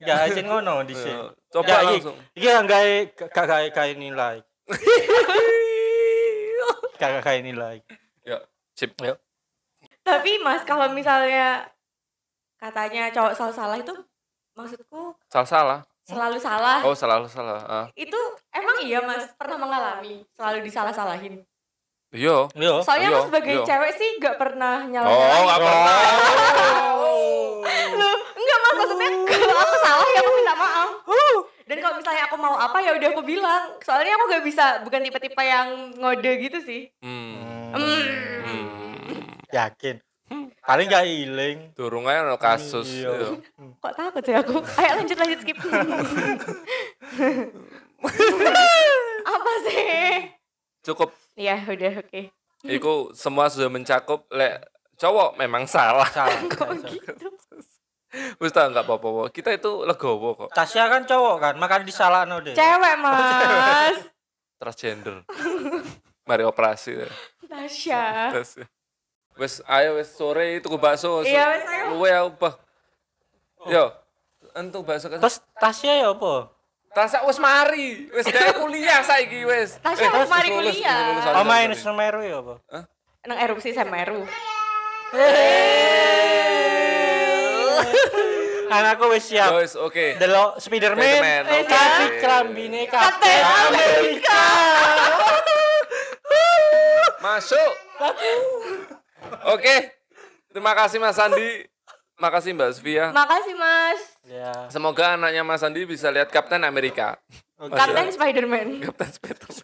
Ya 0.00 0.14
aja 0.24 0.40
ngono. 0.40 0.80
Eh, 0.82 1.28
Coba 1.48 1.66
Ya, 1.66 1.76
iki- 1.78 1.86
langsung. 2.00 2.16
Iki 2.32 2.46
yang 2.46 2.66
gawe 2.66 2.94
gak 3.28 3.46
gawe 3.46 3.66
gawe 3.68 3.92
nilai. 3.94 4.36
Gak 6.98 7.22
gawe 7.22 7.38
nilai. 7.38 7.78
Ya, 8.22 8.38
sip. 8.74 8.94
Tapi 10.02 10.30
mas 10.40 10.64
kalau 10.64 10.88
misalnya 10.90 11.68
katanya 12.58 13.08
cowok 13.12 13.32
selalu 13.32 13.54
salah 13.54 13.76
itu 13.78 13.94
maksudku 14.52 15.14
Salah 15.30 15.46
salah. 15.46 15.80
Selalu 16.08 16.38
salah. 16.40 16.80
Oh, 16.88 16.96
salah 16.96 17.28
salah. 17.28 17.60
Ah. 17.68 17.86
Itu 17.92 18.16
emang 18.48 18.80
iya 18.80 19.04
mas 19.04 19.28
pernah 19.36 19.60
mengalami 19.60 20.24
selalu 20.32 20.64
disalah-salahin. 20.64 21.44
Iya. 22.08 22.48
Yo. 22.56 22.74
Soalnya 22.80 23.12
iya, 23.12 23.16
mas 23.20 23.28
sebagai 23.28 23.54
iya. 23.60 23.64
cewek 23.68 23.92
sih 24.00 24.08
gak 24.16 24.40
pernah 24.40 24.80
Oh, 24.80 24.88
nyalah-nyalahin. 24.88 25.44
gak 25.44 25.60
pernah. 25.60 25.96
Loh, 27.92 28.16
enggak 28.32 28.58
mas 28.64 28.74
maksudnya 28.80 29.10
kalau 29.28 29.60
aku 29.60 29.76
salah 29.84 30.06
ya 30.08 30.20
aku 30.24 30.32
minta 30.32 30.54
maaf. 30.56 30.90
Dan 31.68 31.76
kalau 31.84 31.94
misalnya 32.00 32.22
aku 32.24 32.36
mau 32.40 32.56
apa 32.56 32.78
ya 32.80 32.96
udah 32.96 33.08
aku 33.12 33.22
bilang. 33.28 33.62
Soalnya 33.84 34.16
aku 34.16 34.24
gak 34.32 34.44
bisa 34.48 34.64
bukan 34.88 35.04
tipe-tipe 35.04 35.42
yang 35.44 35.92
ngode 36.00 36.32
gitu 36.40 36.58
sih. 36.64 36.88
Hmm. 37.04 37.76
Hmm. 37.76 38.04
Hmm. 38.48 38.64
Yakin. 39.52 40.00
Paling 40.68 40.86
gak 40.92 41.08
iling. 41.08 41.72
Durung 41.72 42.04
ae 42.04 42.20
ono 42.20 42.36
kasus. 42.36 42.92
Iya. 42.92 43.08
Iya. 43.08 43.40
Kok 43.80 43.94
takut 43.96 44.20
sih 44.20 44.36
aku? 44.36 44.60
Ayo 44.76 45.00
lanjut 45.00 45.16
lanjut 45.16 45.40
skip. 45.40 45.56
apa 49.32 49.52
sih? 49.64 50.28
Cukup 50.84 51.08
Ya 51.38 51.56
udah 51.64 52.04
oke. 52.04 52.34
Iku 52.68 53.14
semua 53.16 53.48
sudah 53.48 53.72
mencakup 53.72 54.28
lek 54.28 54.60
cowok 55.00 55.40
memang 55.40 55.64
salah. 55.64 56.10
Salah. 56.12 56.36
Kok 56.52 56.84
gitu? 56.84 57.28
Wis 58.36 58.52
tak 58.52 58.68
enggak 58.68 58.84
apa-apa. 58.84 59.32
Kita 59.32 59.52
itu 59.52 59.84
legowo 59.84 60.32
kok. 60.32 60.50
Tasya 60.56 60.88
kan 60.88 61.04
cowok 61.04 61.36
kan, 61.44 61.54
makanya 61.60 61.84
disalahno 61.84 62.40
deh. 62.40 62.56
Cewek 62.56 62.94
mas. 63.04 64.00
Transgender. 64.56 65.28
Mari 66.24 66.44
operasi. 66.48 67.04
ya. 67.04 67.08
Tasya. 67.52 68.32
Wis 69.38 69.62
ayo 69.70 69.94
wis 70.02 70.10
sore 70.10 70.58
itu 70.58 70.66
bakso. 70.74 71.22
Iya, 71.22 71.54
wis, 71.54 71.62
ayo. 71.62 71.84
Luwe 71.94 72.10
apa? 72.10 72.58
Yo. 73.70 73.94
Entuk 74.58 74.82
bakso 74.82 75.06
kan. 75.06 75.22
Terus 75.22 75.38
Tasya 75.62 76.02
ya 76.02 76.10
apa? 76.10 76.50
Rasa 76.90 77.22
wis 77.22 77.38
mari, 77.38 78.10
wis 78.10 78.26
gawe 78.26 78.58
kuliah 78.58 78.98
saiki 79.06 79.46
wis. 79.46 79.78
Tasya 79.78 80.10
wis 80.10 80.26
mari 80.26 80.50
kuliah. 80.50 81.22
Oh 81.38 81.46
main. 81.46 81.70
Semeru 81.78 82.26
ya 82.26 82.42
apa? 82.42 82.58
Nang 83.30 83.38
erupsi 83.38 83.70
Semeru. 83.70 84.26
Anakku 88.68 89.06
wis 89.14 89.30
siap. 89.30 89.54
Wis 89.54 89.78
oke. 89.78 90.18
Delok 90.18 90.58
Spiderman. 90.58 91.46
Spiderman. 91.46 91.62
Tapi 91.70 92.04
kelambine 92.18 92.90
Kapten 92.90 93.38
Kapten 93.38 93.70
Amerika. 93.70 94.42
Oke. 99.48 99.76
Terima 100.48 100.72
kasih 100.74 100.98
Mas 100.98 101.18
Andi. 101.18 101.66
Makasih 102.18 102.50
Mbak 102.50 102.70
Sofia. 102.74 103.14
Makasih 103.14 103.54
mas. 103.54 104.00
Ya. 104.26 104.50
Semoga 104.74 105.14
anaknya 105.14 105.46
Mas 105.46 105.62
Andi 105.62 105.86
bisa 105.86 106.10
lihat 106.10 106.34
Kapten 106.34 106.66
Amerika. 106.66 107.14
Oke. 107.62 107.78
Kapten 107.78 108.10
Spiderman. 108.10 108.82
Kapten 108.82 109.06
Spiderman. 109.06 109.54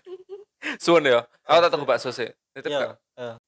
Suun 0.78 1.02
ya. 1.02 1.26
Aku 1.44 1.58
tak 1.60 1.70
tunggu 1.74 1.82
bakso 1.84 2.14
sih. 2.14 2.30
Titip 2.54 2.70
Ya. 2.70 2.78
kan? 2.78 2.90
ya. 3.18 3.34